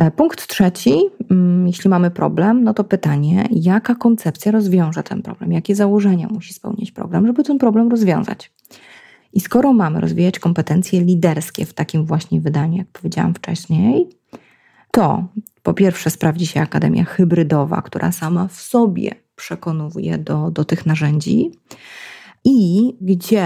E, 0.00 0.10
punkt 0.10 0.46
trzeci, 0.46 1.00
mm, 1.30 1.66
jeśli 1.66 1.90
mamy 1.90 2.10
problem, 2.10 2.64
no 2.64 2.74
to 2.74 2.84
pytanie, 2.84 3.48
jaka 3.50 3.94
koncepcja 3.94 4.52
rozwiąże 4.52 5.02
ten 5.02 5.22
problem, 5.22 5.52
jakie 5.52 5.74
założenia 5.74 6.28
musi 6.30 6.54
spełnić 6.54 6.92
program, 6.92 7.26
żeby 7.26 7.42
ten 7.42 7.58
problem 7.58 7.88
rozwiązać. 7.88 8.52
I 9.32 9.40
skoro 9.40 9.72
mamy 9.72 10.00
rozwijać 10.00 10.38
kompetencje 10.38 11.00
liderskie 11.00 11.66
w 11.66 11.74
takim 11.74 12.04
właśnie 12.04 12.40
wydaniu, 12.40 12.78
jak 12.78 12.86
powiedziałam 12.86 13.34
wcześniej, 13.34 14.08
to 14.90 15.24
po 15.62 15.74
pierwsze 15.74 16.10
sprawdzi 16.10 16.46
się 16.46 16.60
akademia 16.60 17.04
hybrydowa, 17.04 17.82
która 17.82 18.12
sama 18.12 18.48
w 18.48 18.60
sobie 18.60 19.14
przekonuje 19.36 20.18
do, 20.18 20.50
do 20.50 20.64
tych 20.64 20.86
narzędzi 20.86 21.50
i 22.44 22.96
gdzie 23.00 23.44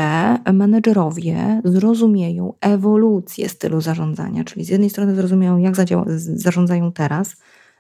menedżerowie 0.53 1.61
zrozumieją 1.65 2.53
ewolucję 2.61 3.49
stylu 3.49 3.81
zarządzania, 3.81 4.45
czyli 4.45 4.65
z 4.65 4.69
jednej 4.69 4.91
strony 4.91 5.15
zrozumieją, 5.15 5.59
jak 5.59 5.75
zarządzają 6.17 6.93
teraz, 6.93 7.37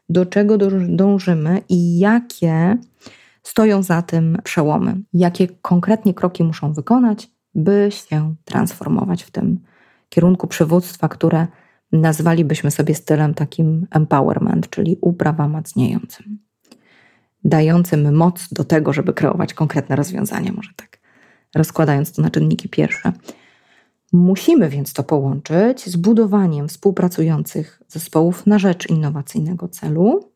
do 0.08 0.26
czego 0.26 0.58
dążymy 0.88 1.60
i 1.68 1.98
jakie 1.98 2.76
stoją 3.42 3.82
za 3.82 4.02
tym 4.02 4.38
przełomy, 4.44 5.00
jakie 5.12 5.48
konkretnie 5.48 6.14
kroki 6.14 6.44
muszą 6.44 6.72
wykonać, 6.72 7.30
by 7.54 7.88
się 7.90 8.34
transformować 8.44 9.22
w 9.22 9.30
tym 9.30 9.60
kierunku 10.08 10.46
przywództwa, 10.46 11.08
które 11.08 11.46
nazwalibyśmy 11.92 12.70
sobie 12.70 12.94
stylem 12.94 13.34
takim 13.34 13.86
empowerment, 13.90 14.70
czyli 14.70 14.98
uprawa 15.00 15.48
macniejącym, 15.48 16.38
dającym 17.44 18.16
moc 18.16 18.48
do 18.52 18.64
tego, 18.64 18.92
żeby 18.92 19.12
kreować 19.12 19.54
konkretne 19.54 19.96
rozwiązania, 19.96 20.52
może 20.52 20.70
tak 20.76 21.03
rozkładając 21.54 22.12
to 22.12 22.22
na 22.22 22.30
czynniki 22.30 22.68
pierwsze. 22.68 23.12
Musimy 24.12 24.68
więc 24.68 24.92
to 24.92 25.02
połączyć 25.02 25.86
z 25.86 25.96
budowaniem 25.96 26.68
współpracujących 26.68 27.82
zespołów 27.88 28.46
na 28.46 28.58
rzecz 28.58 28.90
innowacyjnego 28.90 29.68
celu 29.68 30.30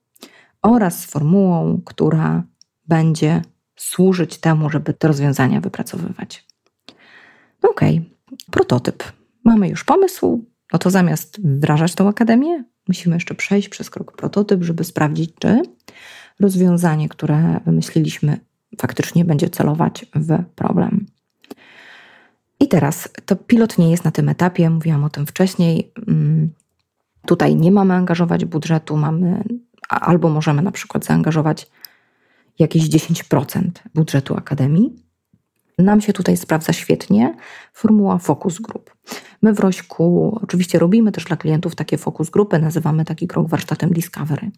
oraz 0.62 1.00
z 1.00 1.04
formułą, 1.04 1.80
która 1.84 2.42
będzie 2.88 3.42
służyć 3.76 4.38
temu, 4.38 4.70
żeby 4.70 4.94
te 4.94 5.08
rozwiązania 5.08 5.60
wypracowywać. 5.60 6.46
No 7.62 7.72
prototyp. 8.50 9.04
Mamy 9.44 9.68
już 9.68 9.84
pomysł, 9.84 10.44
no 10.72 10.78
to 10.78 10.90
zamiast 10.90 11.40
wdrażać 11.40 11.94
tą 11.94 12.08
akademię, 12.08 12.64
musimy 12.88 13.16
jeszcze 13.16 13.34
przejść 13.34 13.68
przez 13.68 13.90
krok 13.90 14.16
prototyp, 14.16 14.62
żeby 14.62 14.84
sprawdzić, 14.84 15.30
czy 15.38 15.62
rozwiązanie, 16.40 17.08
które 17.08 17.60
wymyśliliśmy, 17.66 18.40
faktycznie 18.80 19.24
będzie 19.24 19.50
celować 19.50 20.06
w 20.14 20.44
problem. 20.54 21.06
I 22.60 22.68
teraz 22.68 23.08
to 23.26 23.36
pilot 23.36 23.78
nie 23.78 23.90
jest 23.90 24.04
na 24.04 24.10
tym 24.10 24.28
etapie, 24.28 24.70
mówiłam 24.70 25.04
o 25.04 25.10
tym 25.10 25.26
wcześniej. 25.26 25.92
Mm, 26.08 26.50
tutaj 27.26 27.56
nie 27.56 27.72
mamy 27.72 27.94
angażować 27.94 28.44
budżetu, 28.44 28.96
mamy 28.96 29.44
albo 29.88 30.28
możemy 30.28 30.62
na 30.62 30.72
przykład 30.72 31.04
zaangażować 31.04 31.70
jakieś 32.58 32.82
10% 32.82 33.70
budżetu 33.94 34.36
akademii. 34.36 34.96
Nam 35.78 36.00
się 36.00 36.12
tutaj 36.12 36.36
sprawdza 36.36 36.72
świetnie 36.72 37.36
formuła 37.72 38.18
focus 38.18 38.60
group. 38.60 38.96
My 39.42 39.54
w 39.54 39.60
Rośku 39.60 40.38
oczywiście 40.42 40.78
robimy 40.78 41.12
też 41.12 41.24
dla 41.24 41.36
klientów 41.36 41.74
takie 41.74 41.98
focus 41.98 42.30
grupy, 42.30 42.58
nazywamy 42.58 43.04
taki 43.04 43.26
krok 43.26 43.48
warsztatem 43.48 43.92
Discovery. 43.92 44.50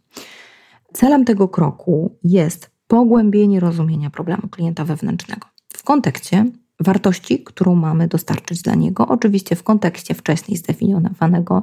Celem 0.93 1.25
tego 1.25 1.49
kroku 1.49 2.19
jest 2.25 2.71
pogłębienie 2.91 3.61
rozumienia 3.61 4.11
problemu 4.11 4.49
klienta 4.49 4.85
wewnętrznego 4.85 5.49
w 5.77 5.83
kontekście 5.83 6.47
wartości, 6.81 7.45
którą 7.45 7.75
mamy 7.75 8.09
dostarczyć 8.09 8.63
dla 8.63 8.75
niego, 8.75 9.09
oczywiście 9.09 9.57
w 9.57 9.63
kontekście 9.63 10.15
wcześniej 10.15 10.59
zdefiniowanego 10.59 11.63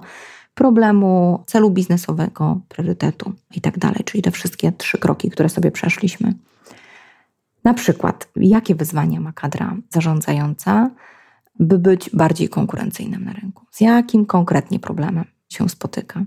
problemu, 0.56 1.44
celu 1.48 1.70
biznesowego, 1.72 2.62
priorytetu 2.70 3.34
itd., 3.56 3.80
tak 3.80 4.04
czyli 4.06 4.22
te 4.22 4.32
wszystkie 4.32 4.72
trzy 4.72 4.98
kroki, 4.98 5.30
które 5.30 5.50
sobie 5.50 5.72
przeszliśmy. 5.72 6.34
Na 7.64 7.74
przykład, 7.74 8.30
jakie 8.36 8.76
wyzwania 8.76 9.20
ma 9.20 9.32
kadra 9.32 9.76
zarządzająca, 9.90 10.90
by 11.60 11.80
być 11.80 12.10
bardziej 12.14 12.50
konkurencyjnym 12.50 13.26
na 13.26 13.34
rynku? 13.34 13.66
Z 13.72 13.82
jakim 13.82 14.26
konkretnie 14.26 14.80
problemem 14.80 15.26
się 15.50 15.70
spotyka? 15.70 16.24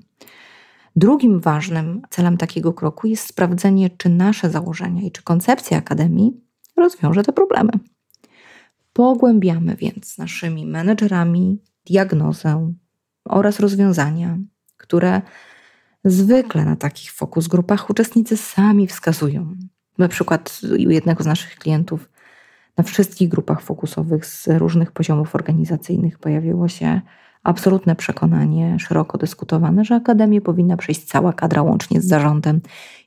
Drugim 0.96 1.40
ważnym 1.40 2.02
celem 2.10 2.36
takiego 2.36 2.72
kroku 2.72 3.06
jest 3.06 3.26
sprawdzenie, 3.26 3.90
czy 3.90 4.08
nasze 4.08 4.50
założenia 4.50 5.02
i 5.02 5.10
czy 5.10 5.22
koncepcja 5.22 5.78
akademii 5.78 6.40
rozwiąże 6.76 7.22
te 7.22 7.32
problemy. 7.32 7.70
Pogłębiamy 8.92 9.76
więc 9.76 10.12
z 10.12 10.18
naszymi 10.18 10.66
menedżerami 10.66 11.58
diagnozę 11.86 12.72
oraz 13.24 13.60
rozwiązania, 13.60 14.38
które 14.76 15.22
zwykle 16.04 16.64
na 16.64 16.76
takich 16.76 17.12
fokus 17.12 17.48
grupach 17.48 17.90
uczestnicy 17.90 18.36
sami 18.36 18.86
wskazują. 18.86 19.56
Na 19.98 20.08
przykład 20.08 20.60
u 20.86 20.90
jednego 20.90 21.22
z 21.22 21.26
naszych 21.26 21.54
klientów 21.54 22.10
na 22.76 22.84
wszystkich 22.84 23.28
grupach 23.28 23.60
fokusowych 23.60 24.26
z 24.26 24.48
różnych 24.48 24.92
poziomów 24.92 25.34
organizacyjnych 25.34 26.18
pojawiło 26.18 26.68
się 26.68 27.00
absolutne 27.42 27.96
przekonanie, 27.96 28.78
szeroko 28.78 29.18
dyskutowane, 29.18 29.84
że 29.84 29.94
Akademię 29.94 30.40
powinna 30.40 30.76
przejść 30.76 31.04
cała 31.04 31.32
kadra 31.32 31.62
łącznie 31.62 32.00
z 32.00 32.04
zarządem 32.04 32.60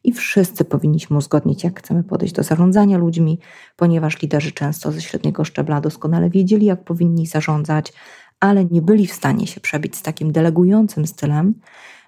i 0.03 0.13
wszyscy 0.13 0.65
powinniśmy 0.65 1.17
uzgodnić, 1.17 1.63
jak 1.63 1.79
chcemy 1.79 2.03
podejść 2.03 2.33
do 2.33 2.43
zarządzania 2.43 2.97
ludźmi, 2.97 3.39
ponieważ 3.75 4.21
liderzy 4.21 4.51
często 4.51 4.91
ze 4.91 5.01
średniego 5.01 5.43
szczebla 5.43 5.81
doskonale 5.81 6.29
wiedzieli, 6.29 6.65
jak 6.65 6.83
powinni 6.83 7.27
zarządzać, 7.27 7.93
ale 8.39 8.65
nie 8.65 8.81
byli 8.81 9.07
w 9.07 9.13
stanie 9.13 9.47
się 9.47 9.61
przebić 9.61 9.95
z 9.95 10.01
takim 10.01 10.31
delegującym 10.31 11.07
stylem, 11.07 11.53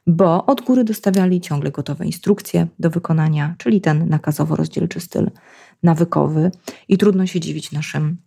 bo 0.07 0.45
od 0.45 0.61
góry 0.61 0.83
dostawiali 0.83 1.41
ciągle 1.41 1.71
gotowe 1.71 2.05
instrukcje 2.05 2.67
do 2.79 2.89
wykonania, 2.89 3.55
czyli 3.57 3.81
ten 3.81 4.09
nakazowo-rozdzielczy 4.09 4.99
styl 4.99 5.31
nawykowy. 5.83 6.51
I 6.87 6.97
trudno 6.97 7.25
się 7.25 7.39
dziwić 7.39 7.71
naszym 7.71 8.17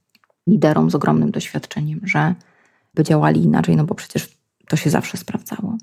liderom 0.46 0.90
z 0.90 0.94
ogromnym 0.94 1.30
doświadczeniem, 1.30 2.00
że 2.04 2.34
by 2.98 3.04
działali 3.04 3.44
inaczej, 3.44 3.76
no 3.76 3.84
bo 3.84 3.94
przecież 3.94 4.38
to 4.68 4.76
się 4.76 4.90
zawsze 4.90 5.16
sprawdzało. 5.16 5.76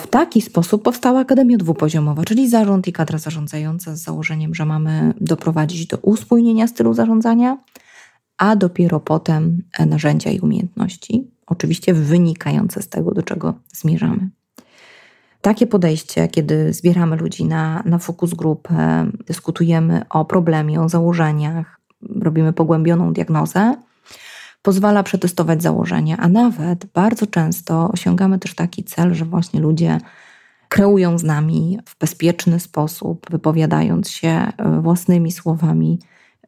W 0.00 0.06
taki 0.06 0.42
sposób 0.42 0.82
powstała 0.82 1.20
Akademia 1.20 1.58
Dwupoziomowa, 1.58 2.24
czyli 2.24 2.48
zarząd 2.48 2.88
i 2.88 2.92
kadra 2.92 3.18
zarządzająca 3.18 3.96
z 3.96 4.02
założeniem, 4.02 4.54
że 4.54 4.64
mamy 4.64 5.14
doprowadzić 5.20 5.86
do 5.86 5.96
uspójnienia 5.96 6.66
stylu 6.66 6.94
zarządzania, 6.94 7.58
a 8.38 8.56
dopiero 8.56 9.00
potem 9.00 9.62
narzędzia 9.86 10.30
i 10.30 10.40
umiejętności, 10.40 11.30
oczywiście 11.46 11.94
wynikające 11.94 12.82
z 12.82 12.88
tego, 12.88 13.10
do 13.14 13.22
czego 13.22 13.54
zmierzamy. 13.72 14.30
Takie 15.40 15.66
podejście, 15.66 16.28
kiedy 16.28 16.72
zbieramy 16.72 17.16
ludzi 17.16 17.44
na, 17.44 17.82
na 17.86 17.98
fokus 17.98 18.34
grupę, 18.34 19.06
dyskutujemy 19.26 20.02
o 20.10 20.24
problemie, 20.24 20.80
o 20.80 20.88
założeniach, 20.88 21.80
robimy 22.02 22.52
pogłębioną 22.52 23.12
diagnozę, 23.12 23.74
pozwala 24.62 25.02
przetestować 25.02 25.62
założenia, 25.62 26.16
a 26.16 26.28
nawet 26.28 26.86
bardzo 26.86 27.26
często 27.26 27.88
osiągamy 27.92 28.38
też 28.38 28.54
taki 28.54 28.84
cel, 28.84 29.14
że 29.14 29.24
właśnie 29.24 29.60
ludzie 29.60 29.98
kreują 30.68 31.18
z 31.18 31.22
nami 31.22 31.78
w 31.86 31.98
bezpieczny 31.98 32.60
sposób, 32.60 33.26
wypowiadając 33.30 34.10
się 34.10 34.28
e, 34.28 34.52
własnymi 34.80 35.32
słowami 35.32 35.98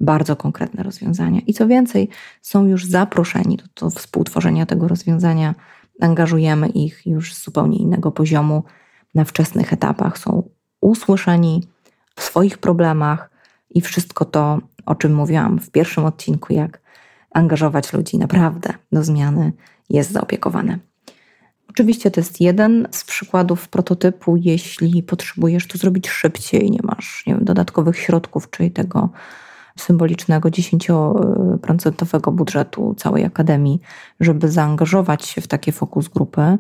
bardzo 0.00 0.36
konkretne 0.36 0.82
rozwiązania. 0.82 1.40
I 1.46 1.54
co 1.54 1.66
więcej, 1.66 2.08
są 2.42 2.66
już 2.66 2.84
zaproszeni 2.84 3.56
do, 3.56 3.64
do 3.80 3.90
współtworzenia 3.90 4.66
tego 4.66 4.88
rozwiązania, 4.88 5.54
angażujemy 6.00 6.68
ich 6.68 7.06
już 7.06 7.34
z 7.34 7.44
zupełnie 7.44 7.78
innego 7.78 8.12
poziomu 8.12 8.64
na 9.14 9.24
wczesnych 9.24 9.72
etapach, 9.72 10.18
są 10.18 10.48
usłyszeni 10.80 11.68
w 12.16 12.22
swoich 12.22 12.58
problemach 12.58 13.30
i 13.70 13.80
wszystko 13.80 14.24
to, 14.24 14.58
o 14.86 14.94
czym 14.94 15.14
mówiłam 15.14 15.58
w 15.58 15.70
pierwszym 15.70 16.04
odcinku, 16.04 16.52
jak 16.52 16.79
angażować 17.30 17.92
ludzi 17.92 18.18
naprawdę 18.18 18.74
do 18.92 19.04
zmiany, 19.04 19.52
jest 19.90 20.12
zaopiekowane. 20.12 20.78
Oczywiście 21.68 22.10
to 22.10 22.20
jest 22.20 22.40
jeden 22.40 22.88
z 22.90 23.04
przykładów 23.04 23.68
prototypu, 23.68 24.36
jeśli 24.36 25.02
potrzebujesz 25.02 25.66
to 25.66 25.78
zrobić 25.78 26.08
szybciej, 26.08 26.70
nie 26.70 26.80
masz 26.82 27.22
nie 27.26 27.34
wiem, 27.34 27.44
dodatkowych 27.44 27.98
środków, 27.98 28.50
czyli 28.50 28.70
tego 28.70 29.08
symbolicznego 29.78 30.48
10% 30.48 32.32
budżetu 32.32 32.94
całej 32.98 33.24
akademii, 33.24 33.80
żeby 34.20 34.48
zaangażować 34.48 35.24
się 35.24 35.40
w 35.40 35.48
takie 35.48 35.72
fokus 35.72 36.08
grupy, 36.08 36.58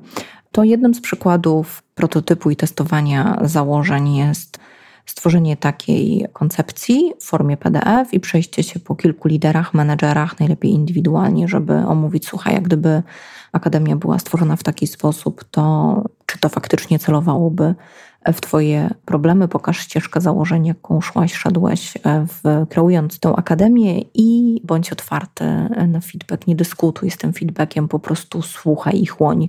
to 0.52 0.64
jednym 0.64 0.94
z 0.94 1.00
przykładów 1.00 1.82
prototypu 1.94 2.50
i 2.50 2.56
testowania 2.56 3.38
założeń 3.42 4.14
jest 4.14 4.58
stworzenie 5.06 5.56
takiej 5.56 6.26
koncepcji 6.32 7.12
w 7.20 7.24
formie 7.24 7.56
PDF 7.56 8.14
i 8.14 8.20
przejście 8.20 8.62
się 8.62 8.80
po 8.80 8.96
kilku 8.96 9.28
liderach, 9.28 9.74
menedżerach, 9.74 10.40
najlepiej 10.40 10.70
indywidualnie, 10.70 11.48
żeby 11.48 11.74
omówić, 11.74 12.26
słuchaj, 12.26 12.54
jak 12.54 12.62
gdyby 12.62 13.02
akademia 13.52 13.96
była 13.96 14.18
stworzona 14.18 14.56
w 14.56 14.62
taki 14.62 14.86
sposób, 14.86 15.44
to 15.50 16.04
czy 16.26 16.38
to 16.38 16.48
faktycznie 16.48 16.98
celowałoby 16.98 17.74
w 18.26 18.40
Twoje 18.40 18.90
problemy, 19.04 19.48
pokaż 19.48 19.78
ścieżkę 19.78 20.20
założeń, 20.20 20.66
jaką 20.66 21.00
szłaś, 21.00 21.34
szedłeś 21.34 21.96
e, 21.96 22.26
w, 22.26 22.66
kreując 22.68 23.18
tę 23.18 23.36
akademię 23.36 24.00
i 24.14 24.60
bądź 24.64 24.92
otwarty 24.92 25.44
na 25.88 26.00
feedback, 26.00 26.46
nie 26.46 26.56
dyskutuj 26.56 27.10
z 27.10 27.16
tym 27.16 27.32
feedbackiem, 27.32 27.88
po 27.88 27.98
prostu 27.98 28.42
słuchaj 28.42 29.00
i 29.02 29.06
chłoń 29.06 29.48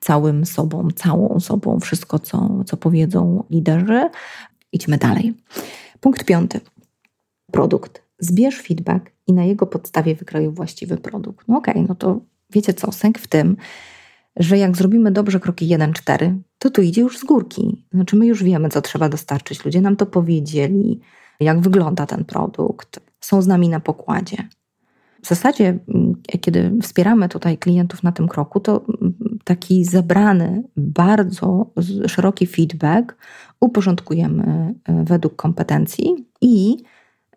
całym 0.00 0.46
sobą, 0.46 0.88
całą 0.96 1.40
sobą 1.40 1.80
wszystko, 1.80 2.18
co, 2.18 2.64
co 2.66 2.76
powiedzą 2.76 3.44
liderzy. 3.50 4.10
Idźmy 4.74 4.98
dalej. 4.98 5.34
Punkt 6.00 6.24
piąty. 6.24 6.60
Produkt. 7.52 8.02
Zbierz 8.18 8.62
feedback 8.62 9.10
i 9.26 9.32
na 9.32 9.44
jego 9.44 9.66
podstawie 9.66 10.14
wykroju 10.14 10.52
właściwy 10.52 10.96
produkt. 10.96 11.48
No 11.48 11.56
okej, 11.58 11.74
okay, 11.74 11.86
no 11.88 11.94
to 11.94 12.20
wiecie 12.50 12.74
co, 12.74 12.92
sęk 12.92 13.18
w 13.18 13.26
tym, 13.26 13.56
że 14.36 14.58
jak 14.58 14.76
zrobimy 14.76 15.12
dobrze 15.12 15.40
kroki 15.40 15.68
1-4, 15.68 16.34
to 16.58 16.70
tu 16.70 16.82
idzie 16.82 17.00
już 17.00 17.18
z 17.18 17.24
górki. 17.24 17.84
Znaczy 17.92 18.16
my 18.16 18.26
już 18.26 18.42
wiemy, 18.42 18.68
co 18.68 18.82
trzeba 18.82 19.08
dostarczyć. 19.08 19.64
Ludzie 19.64 19.80
nam 19.80 19.96
to 19.96 20.06
powiedzieli, 20.06 21.00
jak 21.40 21.60
wygląda 21.60 22.06
ten 22.06 22.24
produkt, 22.24 23.00
są 23.20 23.42
z 23.42 23.46
nami 23.46 23.68
na 23.68 23.80
pokładzie. 23.80 24.48
W 25.24 25.28
zasadzie, 25.28 25.78
mm, 25.88 26.14
kiedy 26.40 26.72
wspieramy 26.82 27.28
tutaj 27.28 27.58
klientów 27.58 28.02
na 28.02 28.12
tym 28.12 28.28
kroku, 28.28 28.60
to 28.60 28.84
mm, 29.00 29.14
taki 29.44 29.84
zebrany, 29.84 30.62
bardzo 30.76 31.70
szeroki 32.06 32.46
feedback 32.46 33.16
uporządkujemy 33.60 34.74
e, 34.84 35.04
według 35.04 35.36
kompetencji 35.36 36.26
i 36.40 36.76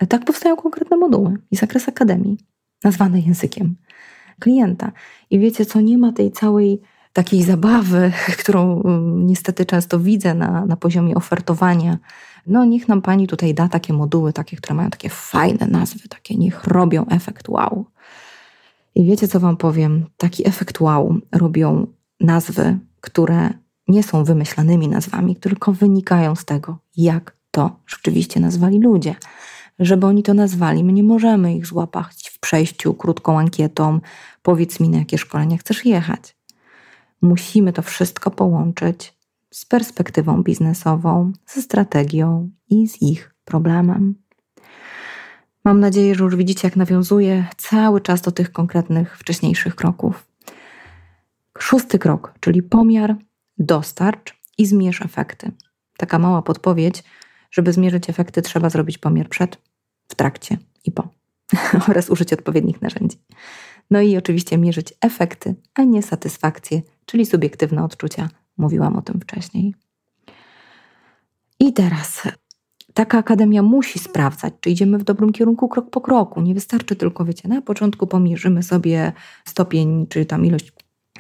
tak 0.10 0.26
powstają 0.26 0.56
konkretne 0.56 0.98
moduły 0.98 1.34
i 1.52 1.56
zakres 1.56 1.90
akademii, 1.90 2.38
nazwane 2.84 3.20
językiem 3.20 3.76
klienta. 4.40 4.92
I 5.30 5.40
wiecie 5.40 5.66
co, 5.66 5.82
nie 5.82 5.98
ma 5.98 6.12
tej 6.12 6.32
całej 6.32 6.82
takiej 7.14 7.44
zabawy, 7.44 8.12
którą 8.42 8.82
mm, 8.82 9.26
niestety 9.26 9.66
często 9.66 10.00
widzę 10.00 10.34
na, 10.34 10.66
na 10.66 10.76
poziomie 10.76 11.16
ofertowania. 11.16 11.98
No, 12.48 12.66
niech 12.66 12.88
nam 12.88 13.02
pani 13.02 13.28
tutaj 13.28 13.54
da 13.54 13.68
takie 13.68 13.94
moduły, 13.94 14.34
takie, 14.34 14.58
które 14.58 14.76
mają 14.76 14.90
takie 14.90 15.10
fajne 15.10 15.68
nazwy, 15.68 16.10
takie 16.10 16.36
niech 16.36 16.64
robią 16.64 17.06
efekt 17.06 17.50
wow. 17.50 17.86
I 18.96 19.06
wiecie, 19.06 19.28
co 19.28 19.40
wam 19.40 19.58
powiem? 19.58 20.06
Taki 20.18 20.48
efekt 20.48 20.82
wow 20.82 21.16
robią 21.32 21.88
nazwy, 22.20 22.80
które 23.02 23.50
nie 23.88 24.04
są 24.04 24.24
wymyślanymi 24.24 24.88
nazwami, 24.88 25.36
tylko 25.36 25.74
wynikają 25.74 26.36
z 26.36 26.46
tego, 26.46 26.78
jak 26.98 27.38
to 27.52 27.80
rzeczywiście 27.88 28.40
nazwali 28.40 28.80
ludzie. 28.80 29.16
Żeby 29.80 30.08
oni 30.08 30.24
to 30.24 30.34
nazwali, 30.34 30.84
my 30.84 30.94
nie 30.94 31.04
możemy 31.04 31.56
ich 31.56 31.66
złapać 31.66 32.30
w 32.34 32.40
przejściu 32.40 32.94
krótką 32.94 33.40
ankietą. 33.40 34.00
Powiedz 34.42 34.80
mi, 34.80 34.90
na 34.90 34.98
jakie 34.98 35.18
szkolenia 35.18 35.58
chcesz 35.58 35.86
jechać. 35.86 36.36
Musimy 37.22 37.74
to 37.74 37.82
wszystko 37.82 38.32
połączyć 38.32 39.17
z 39.52 39.66
perspektywą 39.66 40.44
biznesową, 40.44 41.32
ze 41.46 41.62
strategią 41.62 42.50
i 42.70 42.88
z 42.88 43.02
ich 43.02 43.36
problemem. 43.46 44.16
Mam 45.64 45.80
nadzieję, 45.80 46.16
że 46.16 46.24
już 46.24 46.36
widzicie, 46.36 46.68
jak 46.68 46.76
nawiązuję 46.76 47.46
cały 47.58 48.02
czas 48.02 48.22
do 48.22 48.32
tych 48.32 48.52
konkretnych 48.52 49.18
wcześniejszych 49.18 49.76
kroków. 49.76 50.28
Szósty 51.58 52.00
krok, 52.00 52.34
czyli 52.40 52.64
pomiar, 52.64 53.16
dostarcz 53.58 54.38
i 54.58 54.66
zmierz 54.66 55.02
efekty. 55.02 55.52
Taka 55.98 56.20
mała 56.20 56.42
podpowiedź, 56.42 57.04
żeby 57.52 57.74
zmierzyć 57.74 58.10
efekty, 58.10 58.42
trzeba 58.42 58.70
zrobić 58.70 58.98
pomiar 58.98 59.30
przed, 59.30 59.58
w 60.08 60.16
trakcie 60.16 60.58
i 60.84 60.92
po 60.92 61.10
oraz 61.90 62.10
użyć 62.10 62.34
odpowiednich 62.34 62.82
narzędzi. 62.82 63.18
No 63.92 64.02
i 64.02 64.18
oczywiście 64.18 64.58
mierzyć 64.58 64.94
efekty, 65.02 65.56
a 65.74 65.84
nie 65.84 66.04
satysfakcję, 66.04 66.82
czyli 67.06 67.26
subiektywne 67.26 67.84
odczucia. 67.84 68.30
Mówiłam 68.58 68.96
o 68.96 69.02
tym 69.02 69.20
wcześniej. 69.20 69.76
I 71.60 71.74
teraz 71.74 72.24
taka 72.94 73.18
akademia 73.18 73.64
musi 73.64 74.00
sprawdzać, 74.00 74.54
czy 74.62 74.70
idziemy 74.70 74.98
w 74.98 75.04
dobrym 75.04 75.32
kierunku 75.32 75.68
krok 75.68 75.90
po 75.90 76.02
kroku. 76.02 76.42
Nie 76.42 76.54
wystarczy 76.54 76.96
tylko, 76.96 77.26
wiecie, 77.26 77.48
na 77.48 77.62
początku 77.62 78.08
pomierzymy 78.08 78.64
sobie 78.64 79.14
stopień, 79.46 80.08
czy 80.08 80.26
tam 80.26 80.46
ilość 80.46 80.74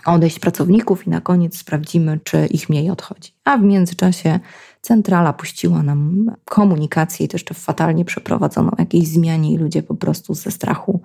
odejść 0.05 0.39
pracowników 0.39 1.07
i 1.07 1.09
na 1.09 1.21
koniec 1.21 1.57
sprawdzimy, 1.57 2.19
czy 2.23 2.45
ich 2.45 2.69
mniej 2.69 2.89
odchodzi. 2.89 3.31
A 3.45 3.57
w 3.57 3.61
międzyczasie 3.61 4.39
centrala 4.81 5.33
puściła 5.33 5.83
nam 5.83 6.31
komunikację 6.45 7.25
i 7.25 7.29
to 7.29 7.35
jeszcze 7.35 7.53
fatalnie 7.53 8.05
przeprowadzoną 8.05 8.71
jakiejś 8.77 9.07
zmianie 9.07 9.53
i 9.53 9.57
ludzie 9.57 9.83
po 9.83 9.95
prostu 9.95 10.33
ze 10.33 10.51
strachu 10.51 11.01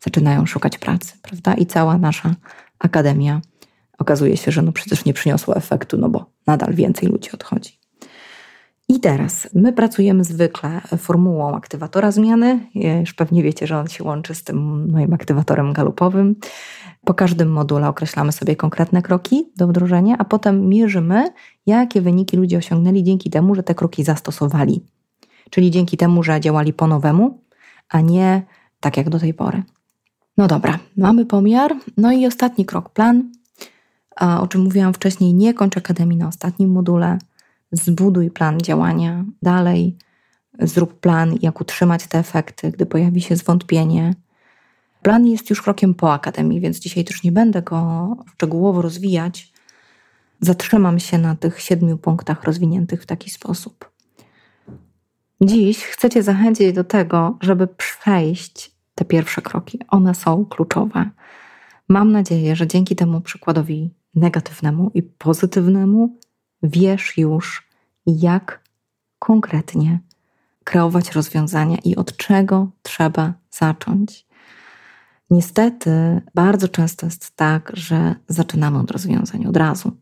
zaczynają 0.00 0.46
szukać 0.46 0.78
pracy, 0.78 1.12
prawda? 1.22 1.54
I 1.54 1.66
cała 1.66 1.98
nasza 1.98 2.34
akademia 2.78 3.40
okazuje 4.00 4.36
się, 4.36 4.50
że 4.50 4.62
no 4.62 4.72
przecież 4.72 5.04
nie 5.04 5.12
przyniosła 5.12 5.54
efektu, 5.54 5.98
no 5.98 6.08
bo 6.08 6.26
nadal 6.46 6.74
więcej 6.74 7.08
ludzi 7.08 7.30
odchodzi. 7.32 7.80
I 8.88 9.00
teraz 9.00 9.48
my 9.54 9.72
pracujemy 9.72 10.24
zwykle 10.24 10.80
formułą 10.98 11.56
aktywatora 11.56 12.10
zmiany. 12.10 12.66
Już 13.00 13.14
pewnie 13.14 13.42
wiecie, 13.42 13.66
że 13.66 13.78
on 13.78 13.88
się 13.88 14.04
łączy 14.04 14.34
z 14.34 14.44
tym 14.44 14.90
moim 14.90 15.14
aktywatorem 15.14 15.72
galupowym. 15.72 16.36
Po 17.04 17.14
każdym 17.14 17.52
module 17.52 17.88
określamy 17.88 18.32
sobie 18.32 18.56
konkretne 18.56 19.02
kroki 19.02 19.52
do 19.56 19.68
wdrożenia, 19.68 20.16
a 20.18 20.24
potem 20.24 20.68
mierzymy, 20.68 21.30
jakie 21.66 22.00
wyniki 22.00 22.36
ludzie 22.36 22.58
osiągnęli 22.58 23.04
dzięki 23.04 23.30
temu, 23.30 23.54
że 23.54 23.62
te 23.62 23.74
kroki 23.74 24.04
zastosowali. 24.04 24.84
Czyli 25.50 25.70
dzięki 25.70 25.96
temu, 25.96 26.22
że 26.22 26.40
działali 26.40 26.72
po 26.72 26.86
nowemu, 26.86 27.40
a 27.88 28.00
nie 28.00 28.42
tak 28.80 28.96
jak 28.96 29.10
do 29.10 29.18
tej 29.18 29.34
pory. 29.34 29.62
No 30.36 30.46
dobra, 30.46 30.78
mamy 30.96 31.26
pomiar. 31.26 31.74
No 31.96 32.12
i 32.12 32.26
ostatni 32.26 32.64
krok, 32.64 32.88
plan. 32.88 33.32
O 34.20 34.46
czym 34.46 34.60
mówiłam 34.60 34.94
wcześniej, 34.94 35.34
nie 35.34 35.54
kończ 35.54 35.76
akademii 35.76 36.18
na 36.18 36.28
ostatnim 36.28 36.70
module. 36.70 37.18
Zbuduj 37.72 38.30
plan 38.30 38.60
działania 38.60 39.24
dalej. 39.42 39.96
Zrób 40.58 41.00
plan, 41.00 41.34
jak 41.42 41.60
utrzymać 41.60 42.06
te 42.06 42.18
efekty, 42.18 42.70
gdy 42.70 42.86
pojawi 42.86 43.20
się 43.20 43.36
zwątpienie 43.36 44.14
Plan 45.02 45.26
jest 45.26 45.50
już 45.50 45.62
krokiem 45.62 45.94
po 45.94 46.12
akademii, 46.12 46.60
więc 46.60 46.78
dzisiaj 46.78 47.04
też 47.04 47.22
nie 47.22 47.32
będę 47.32 47.62
go 47.62 48.16
szczegółowo 48.34 48.82
rozwijać. 48.82 49.52
Zatrzymam 50.40 50.98
się 50.98 51.18
na 51.18 51.36
tych 51.36 51.60
siedmiu 51.60 51.98
punktach 51.98 52.44
rozwiniętych 52.44 53.02
w 53.02 53.06
taki 53.06 53.30
sposób. 53.30 53.90
Dziś 55.40 55.84
chcę 55.84 56.10
Cię 56.10 56.22
zachęcić 56.22 56.72
do 56.72 56.84
tego, 56.84 57.38
żeby 57.40 57.66
przejść 57.66 58.70
te 58.94 59.04
pierwsze 59.04 59.42
kroki. 59.42 59.78
One 59.88 60.14
są 60.14 60.44
kluczowe. 60.44 61.10
Mam 61.88 62.12
nadzieję, 62.12 62.56
że 62.56 62.66
dzięki 62.66 62.96
temu 62.96 63.20
przykładowi 63.20 63.90
negatywnemu 64.14 64.90
i 64.94 65.02
pozytywnemu 65.02 66.18
wiesz 66.62 67.18
już, 67.18 67.68
jak 68.06 68.62
konkretnie 69.18 70.00
kreować 70.64 71.12
rozwiązania 71.12 71.76
i 71.84 71.96
od 71.96 72.16
czego 72.16 72.70
trzeba 72.82 73.34
zacząć. 73.50 74.26
Niestety, 75.30 76.20
bardzo 76.34 76.68
często 76.68 77.06
jest 77.06 77.36
tak, 77.36 77.72
że 77.74 78.14
zaczynamy 78.28 78.78
od 78.78 78.90
rozwiązań 78.90 79.46
od 79.46 79.56
razu. 79.56 79.92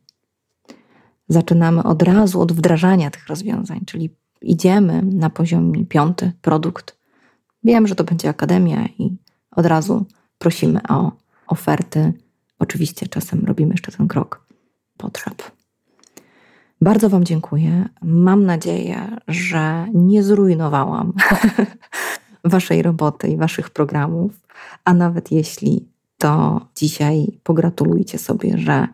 Zaczynamy 1.29 1.83
od 1.83 2.03
razu 2.03 2.41
od 2.41 2.53
wdrażania 2.53 3.11
tych 3.11 3.27
rozwiązań, 3.27 3.81
czyli 3.87 4.11
idziemy 4.43 5.03
na 5.03 5.31
poziomie 5.31 5.87
piąty, 5.87 6.33
produkt. 6.43 6.99
Wiem, 7.65 7.87
że 7.87 7.95
to 7.95 8.05
będzie 8.05 8.29
akademia 8.29 8.87
i 8.99 9.17
od 9.51 9.67
razu 9.67 10.07
prosimy 10.39 10.81
o 10.89 11.13
oferty. 11.47 12.13
Oczywiście 12.59 13.07
czasem 13.07 13.45
robimy 13.45 13.71
jeszcze 13.71 13.93
ten 13.93 14.09
krok 14.09 14.47
potrzeb. 14.97 15.43
Bardzo 16.81 17.09
Wam 17.09 17.25
dziękuję. 17.25 17.89
Mam 18.03 18.45
nadzieję, 18.45 19.17
że 19.29 19.87
nie 19.95 20.23
zrujnowałam 20.23 21.13
Waszej 22.45 22.83
roboty 22.83 23.29
i 23.29 23.37
Waszych 23.37 23.71
programów. 23.71 24.33
A 24.85 24.95
nawet 24.95 25.33
jeśli, 25.33 25.89
to 26.19 26.61
dzisiaj 26.75 27.41
pogratulujcie 27.43 28.19
sobie, 28.19 28.59
że 28.59 28.89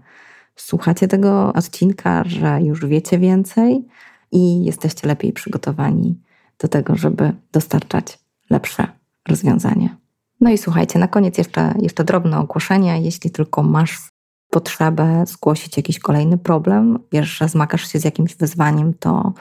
słuchacie 0.57 1.09
tego 1.09 1.53
odcinka, 1.53 2.25
że 2.27 2.63
już 2.63 2.87
wiecie 2.87 3.19
więcej 3.19 3.87
i 4.33 4.65
jesteście 4.65 5.09
lepiej 5.09 5.33
przygotowani 5.33 6.21
do 6.59 6.69
tego, 6.69 6.97
żeby 6.97 7.33
dostarczać 7.53 8.19
lepsze 8.51 8.87
rozwiązania. 9.29 10.04
No 10.41 10.51
i 10.51 10.59
słuchajcie, 10.59 10.99
na 10.99 11.09
koniec 11.09 11.39
jeszcze, 11.39 11.75
jeszcze 11.81 12.05
drobne 12.05 12.39
ogłoszenie. 12.39 13.03
Jeśli 13.03 13.31
tylko 13.31 13.63
masz 13.63 14.09
potrzebę 14.51 15.25
zgłosić 15.27 15.77
jakiś 15.77 15.99
kolejny 15.99 16.39
problem, 16.39 16.99
wiesz, 17.13 17.39
że 17.39 17.49
zmagasz 17.49 17.93
się 17.93 17.99
z 17.99 18.05
jakimś 18.05 18.35
wyzwaniem, 18.37 18.95
to 18.95 19.33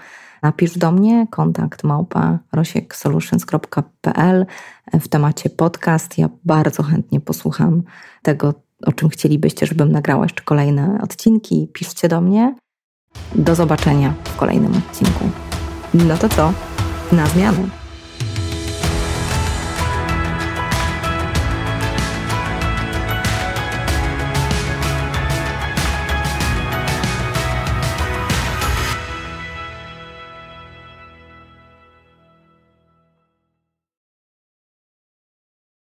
napisz 0.44 0.78
do 0.78 0.92
mnie 0.92 1.28
kontakt 1.32 1.84
małpa 1.84 2.40
rosieksolutions.pl 2.54 4.46
w 4.94 5.08
temacie 5.08 5.50
podcast. 5.50 6.18
Ja 6.18 6.30
bardzo 6.46 6.84
chętnie 6.84 7.20
posłucham 7.20 7.84
tego, 8.22 8.54
o 8.86 8.92
czym 8.92 9.10
chcielibyście, 9.10 9.66
żebym 9.66 9.92
nagrała 9.92 10.26
jeszcze 10.26 10.44
kolejne 10.44 11.00
odcinki. 11.04 11.70
Piszcie 11.74 12.08
do 12.08 12.22
mnie. 12.22 12.56
Do 13.36 13.56
zobaczenia 13.56 14.14
w 14.24 14.36
kolejnym 14.36 14.74
odcinku. 14.78 15.30
No 15.94 16.18
to 16.18 16.30
co? 16.30 16.54
Na 17.12 17.26
zmianę. 17.26 17.83